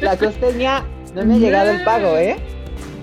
la 0.00 0.16
costeña 0.16 0.84
no 1.14 1.24
me 1.24 1.34
ha 1.34 1.38
llegado 1.38 1.70
el 1.70 1.84
pago, 1.84 2.18
¿eh? 2.18 2.36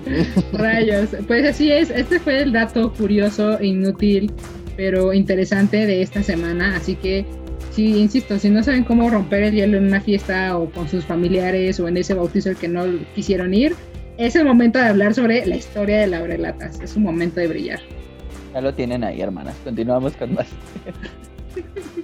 Rayos, 0.52 1.10
pues 1.26 1.46
así 1.46 1.70
es, 1.70 1.90
este 1.90 2.18
fue 2.18 2.42
el 2.42 2.52
dato 2.52 2.92
curioso 2.92 3.58
e 3.58 3.66
inútil, 3.66 4.32
pero 4.76 5.12
interesante 5.12 5.86
de 5.86 6.02
esta 6.02 6.22
semana, 6.22 6.76
así 6.76 6.96
que 6.96 7.24
sí, 7.70 7.96
insisto, 7.98 8.38
si 8.38 8.50
no 8.50 8.62
saben 8.62 8.84
cómo 8.84 9.08
romper 9.10 9.44
el 9.44 9.54
hielo 9.54 9.78
en 9.78 9.86
una 9.86 10.00
fiesta 10.00 10.56
o 10.56 10.70
con 10.70 10.88
sus 10.88 11.04
familiares 11.04 11.78
o 11.80 11.88
en 11.88 11.96
ese 11.96 12.14
bautizo 12.14 12.50
al 12.50 12.56
que 12.56 12.68
no 12.68 12.84
quisieron 13.14 13.54
ir, 13.54 13.74
es 14.18 14.36
el 14.36 14.44
momento 14.44 14.78
de 14.78 14.86
hablar 14.86 15.14
sobre 15.14 15.44
la 15.46 15.56
historia 15.56 16.00
de 16.00 16.06
la 16.06 16.18
abrelatas, 16.18 16.80
es 16.80 16.96
un 16.96 17.04
momento 17.04 17.40
de 17.40 17.48
brillar. 17.48 17.80
Ya 18.52 18.60
lo 18.60 18.74
tienen 18.74 19.02
ahí, 19.02 19.20
hermanas. 19.20 19.56
Continuamos 19.64 20.12
con 20.14 20.34
más. 20.34 20.46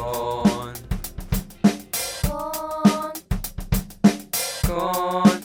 con. 0.00 0.72
Con. 2.26 3.12
Con. 4.66 5.38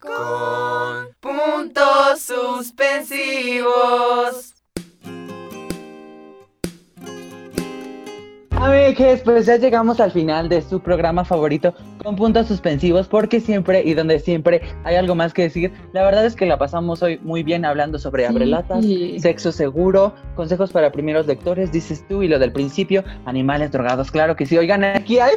Con. 0.00 1.14
Puntos 1.20 2.22
suspensivos. 2.22 4.55
Amigues, 8.58 9.20
pues 9.22 9.46
ya 9.46 9.56
llegamos 9.56 10.00
al 10.00 10.10
final 10.12 10.48
de 10.48 10.62
su 10.62 10.80
programa 10.80 11.24
favorito 11.24 11.74
con 12.02 12.16
puntos 12.16 12.46
suspensivos 12.48 13.06
porque 13.06 13.38
siempre 13.38 13.82
y 13.84 13.92
donde 13.94 14.18
siempre 14.18 14.62
hay 14.84 14.96
algo 14.96 15.14
más 15.14 15.34
que 15.34 15.42
decir. 15.42 15.72
La 15.92 16.02
verdad 16.04 16.24
es 16.24 16.34
que 16.34 16.46
la 16.46 16.56
pasamos 16.58 17.02
hoy 17.02 17.20
muy 17.22 17.42
bien 17.42 17.64
hablando 17.66 17.98
sobre 17.98 18.26
abrelatas, 18.26 18.82
Sí. 18.84 19.20
sexo 19.20 19.52
seguro, 19.52 20.14
consejos 20.34 20.72
para 20.72 20.90
primeros 20.90 21.26
lectores, 21.26 21.70
dices 21.70 22.04
tú, 22.08 22.22
y 22.22 22.28
lo 22.28 22.38
del 22.38 22.50
principio, 22.52 23.04
animales 23.26 23.72
drogados, 23.72 24.10
claro 24.10 24.36
que 24.36 24.46
sí. 24.46 24.56
Oigan, 24.56 24.84
aquí 24.84 25.18
hay 25.18 25.34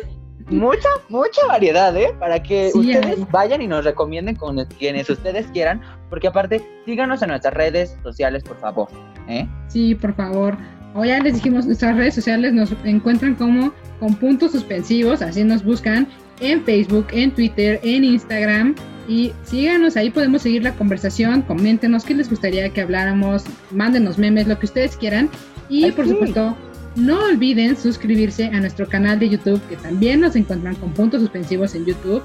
mucha, 0.47 0.87
mucha 1.09 1.45
variedad, 1.47 1.95
¿eh? 1.97 2.11
Para 2.19 2.41
que 2.41 2.71
Sí, 2.71 2.79
ustedes 2.79 3.29
vayan 3.31 3.61
y 3.61 3.67
nos 3.67 3.83
recomienden 3.83 4.35
con 4.37 4.63
quienes 4.79 5.09
ustedes 5.09 5.45
quieran, 5.47 5.81
porque 6.09 6.27
aparte, 6.27 6.61
síganos 6.85 7.21
en 7.21 7.29
nuestras 7.29 7.53
redes 7.53 7.97
sociales, 8.01 8.43
por 8.43 8.57
favor, 8.59 8.87
¿eh? 9.27 9.45
Sí, 9.67 9.93
por 9.93 10.15
favor. 10.15 10.57
O 10.93 11.05
ya 11.05 11.19
les 11.19 11.35
dijimos, 11.35 11.65
nuestras 11.65 11.95
redes 11.95 12.15
sociales 12.15 12.53
nos 12.53 12.73
encuentran 12.83 13.35
como 13.35 13.73
con 13.99 14.15
puntos 14.15 14.53
suspensivos, 14.53 15.21
así 15.21 15.43
nos 15.43 15.63
buscan 15.63 16.07
en 16.39 16.63
Facebook, 16.63 17.07
en 17.11 17.31
Twitter, 17.31 17.79
en 17.83 18.03
Instagram. 18.03 18.75
Y 19.07 19.33
síganos, 19.43 19.97
ahí 19.97 20.09
podemos 20.09 20.43
seguir 20.43 20.63
la 20.63 20.73
conversación, 20.73 21.41
coméntenos 21.41 22.03
qué 22.03 22.13
les 22.13 22.29
gustaría 22.29 22.69
que 22.69 22.81
habláramos, 22.81 23.43
mándenos 23.71 24.17
memes, 24.17 24.47
lo 24.47 24.59
que 24.59 24.67
ustedes 24.67 24.95
quieran. 24.97 25.29
Y 25.67 25.85
Ay, 25.85 25.91
por 25.91 26.05
sí. 26.05 26.11
supuesto, 26.11 26.55
no 26.95 27.23
olviden 27.25 27.75
suscribirse 27.75 28.45
a 28.45 28.59
nuestro 28.59 28.87
canal 28.87 29.19
de 29.19 29.29
YouTube, 29.29 29.61
que 29.67 29.77
también 29.77 30.21
nos 30.21 30.35
encuentran 30.35 30.75
con 30.75 30.93
puntos 30.93 31.21
suspensivos 31.21 31.73
en 31.75 31.85
YouTube. 31.85 32.21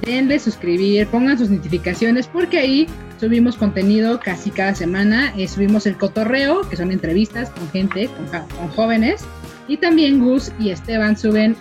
Denle 0.00 0.38
suscribir, 0.38 1.06
pongan 1.06 1.38
sus 1.38 1.50
notificaciones, 1.50 2.26
porque 2.26 2.58
ahí 2.58 2.86
subimos 3.20 3.56
contenido 3.56 4.18
casi 4.18 4.50
cada 4.50 4.74
semana. 4.74 5.32
Eh, 5.36 5.46
subimos 5.46 5.86
el 5.86 5.96
cotorreo, 5.96 6.68
que 6.68 6.76
son 6.76 6.90
entrevistas 6.90 7.50
con 7.50 7.70
gente, 7.70 8.08
con, 8.58 8.68
jóvenes. 8.70 9.24
Y 9.68 9.76
también 9.76 10.18
Gus 10.18 10.50
y 10.58 10.70
Esteban 10.70 11.16
suben 11.16 11.56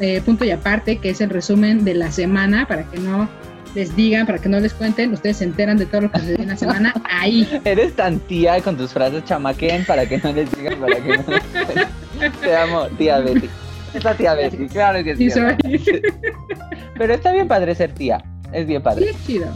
eh, 0.00 0.22
punto 0.24 0.44
y 0.44 0.50
aparte, 0.50 0.98
que 0.98 1.10
es 1.10 1.20
el 1.20 1.28
resumen 1.28 1.84
de 1.84 1.94
la 1.94 2.10
semana, 2.10 2.66
para 2.66 2.84
que 2.84 2.98
no 2.98 3.28
les 3.74 3.94
digan, 3.94 4.26
para 4.26 4.38
que 4.38 4.48
no 4.48 4.60
les 4.60 4.74
cuenten, 4.74 5.12
ustedes 5.12 5.38
se 5.38 5.44
enteran 5.44 5.76
de 5.76 5.86
todo 5.86 6.02
lo 6.02 6.10
que 6.10 6.18
sucedió 6.18 6.42
en 6.42 6.48
la 6.48 6.56
semana 6.56 6.94
ahí. 7.08 7.48
Eres 7.64 7.94
tan 7.94 8.18
tía 8.20 8.60
con 8.60 8.76
tus 8.76 8.92
frases 8.92 9.24
chamaquen 9.24 9.84
para 9.84 10.06
que 10.06 10.18
no 10.18 10.32
les 10.32 10.50
digan, 10.56 10.78
para 10.78 10.96
que 10.96 11.18
no 11.18 12.30
Te 12.40 12.56
amo, 12.56 12.86
tía 12.98 13.18
Betty. 13.18 13.48
Esta 13.94 14.14
tía 14.14 14.34
Betty, 14.34 14.68
claro 14.68 15.04
que 15.04 15.16
sí. 15.16 15.28
Pero 16.98 17.14
está 17.14 17.32
bien 17.32 17.48
padre 17.48 17.74
ser 17.74 17.92
tía, 17.92 18.22
es 18.52 18.66
bien 18.66 18.82
padre. 18.82 19.04
Sí, 19.04 19.10
es 19.10 19.26
chido. 19.26 19.46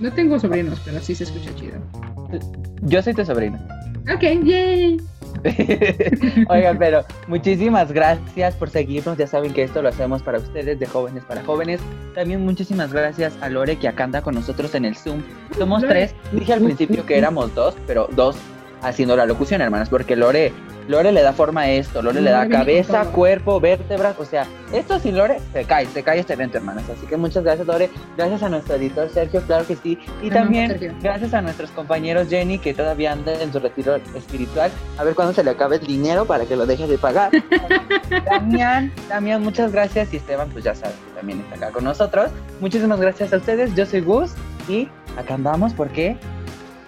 No 0.00 0.12
tengo 0.12 0.38
sobrinos, 0.38 0.80
pero 0.84 0.98
sí 1.00 1.14
se 1.14 1.24
escucha 1.24 1.54
chido. 1.56 1.74
Yo 2.82 3.02
soy 3.02 3.12
tu 3.12 3.24
sobrino. 3.24 3.58
Ok, 4.14 4.22
yay. 4.44 4.96
Oigan, 6.48 6.78
pero 6.78 7.04
muchísimas 7.26 7.92
gracias 7.92 8.54
por 8.54 8.70
seguirnos. 8.70 9.18
Ya 9.18 9.26
saben 9.26 9.52
que 9.52 9.62
esto 9.62 9.82
lo 9.82 9.88
hacemos 9.88 10.22
para 10.22 10.38
ustedes, 10.38 10.78
de 10.78 10.86
jóvenes 10.86 11.24
para 11.24 11.42
jóvenes. 11.44 11.80
También 12.14 12.44
muchísimas 12.44 12.92
gracias 12.92 13.36
a 13.40 13.48
Lore 13.48 13.76
que 13.76 13.88
acá 13.88 14.04
anda 14.04 14.22
con 14.22 14.34
nosotros 14.34 14.74
en 14.74 14.84
el 14.84 14.96
Zoom. 14.96 15.22
Somos 15.56 15.82
tres. 15.82 16.14
Dije 16.32 16.54
al 16.54 16.60
principio 16.60 17.04
que 17.04 17.18
éramos 17.18 17.54
dos, 17.54 17.74
pero 17.86 18.08
dos 18.12 18.36
haciendo 18.82 19.16
la 19.16 19.26
locución, 19.26 19.60
hermanas, 19.60 19.88
porque 19.88 20.16
Lore 20.16 20.52
Lore 20.88 21.12
le 21.12 21.22
da 21.22 21.34
forma 21.34 21.62
a 21.62 21.70
esto, 21.70 22.00
Lore 22.00 22.22
le 22.22 22.30
da 22.30 22.48
cabeza, 22.48 23.04
cuerpo, 23.12 23.60
vértebras, 23.60 24.18
o 24.18 24.24
sea, 24.24 24.46
esto 24.72 24.98
sin 24.98 25.18
Lore 25.18 25.38
se 25.52 25.64
cae, 25.64 25.84
se 25.86 26.02
cae 26.02 26.20
este 26.20 26.32
evento, 26.32 26.56
hermanas. 26.56 26.84
Así 26.88 27.06
que 27.06 27.18
muchas 27.18 27.44
gracias, 27.44 27.66
Lore. 27.66 27.90
Gracias 28.16 28.42
a 28.42 28.48
nuestro 28.48 28.76
editor 28.76 29.10
Sergio, 29.10 29.42
claro 29.42 29.66
que 29.66 29.76
sí. 29.76 29.98
Y 30.22 30.30
también 30.30 30.96
gracias 31.02 31.34
a 31.34 31.42
nuestros 31.42 31.70
compañeros 31.72 32.28
Jenny, 32.30 32.58
que 32.58 32.72
todavía 32.72 33.12
anda 33.12 33.34
en 33.40 33.52
su 33.52 33.60
retiro 33.60 33.96
espiritual. 33.96 34.70
A 34.96 35.04
ver 35.04 35.14
cuándo 35.14 35.34
se 35.34 35.44
le 35.44 35.50
acabe 35.50 35.76
el 35.76 35.86
dinero 35.86 36.24
para 36.24 36.46
que 36.46 36.56
lo 36.56 36.64
deje 36.64 36.86
de 36.86 36.96
pagar. 36.96 37.32
Damián, 38.24 38.90
Damián, 39.10 39.42
muchas 39.42 39.70
gracias. 39.72 40.12
Y 40.14 40.16
Esteban, 40.16 40.48
pues 40.48 40.64
ya 40.64 40.74
sabes 40.74 40.96
que 40.96 41.18
también 41.18 41.40
está 41.40 41.56
acá 41.56 41.70
con 41.70 41.84
nosotros. 41.84 42.30
Muchísimas 42.60 42.98
gracias 42.98 43.34
a 43.34 43.36
ustedes. 43.36 43.74
Yo 43.74 43.84
soy 43.84 44.00
Gus 44.00 44.32
y 44.68 44.88
acá 45.18 45.34
andamos 45.34 45.74
porque 45.74 46.16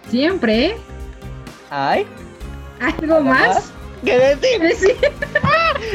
siempre 0.08 0.74
hay 1.70 2.06
algo 2.80 3.20
más 3.20 3.72
¿Qué 4.04 4.18
decir? 4.18 4.62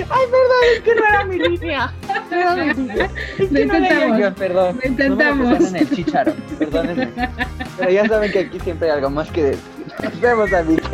Ay, 0.10 0.26
perdón, 0.30 0.64
es 0.76 0.82
que 0.82 0.96
no 0.96 1.06
era 1.08 1.26
mi 1.26 1.40
línea. 1.40 1.94
Lo 3.40 3.60
intentamos. 3.60 4.34
perdón. 4.34 4.80
Lo 4.82 4.90
intentamos. 4.90 5.60
No 5.60 5.68
en 5.68 5.76
el 5.76 5.90
chicharo, 5.90 6.34
perdónenme. 6.60 7.10
Pero 7.78 7.92
ya 7.92 8.08
saben 8.08 8.32
que 8.32 8.40
aquí 8.40 8.60
siempre 8.60 8.90
hay 8.90 8.98
algo 8.98 9.10
más 9.10 9.32
que 9.32 9.44
decir. 9.44 9.64
Nos 10.04 10.22
vemos, 10.22 10.54
amigos. 10.54 10.90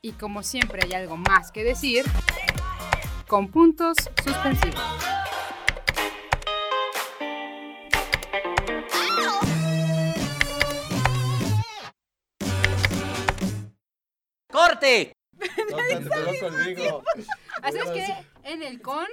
Y 0.00 0.12
como 0.12 0.42
siempre 0.42 0.80
hay 0.84 0.94
algo 0.94 1.18
más 1.18 1.52
que 1.52 1.64
decir, 1.64 2.06
con 3.26 3.48
puntos 3.48 3.96
suspensivos. 4.24 5.25
¡Corte! 14.76 15.16
Así 17.62 17.78
es 17.78 17.90
que 17.90 18.14
en 18.44 18.62
el 18.62 18.80
con 18.82 19.06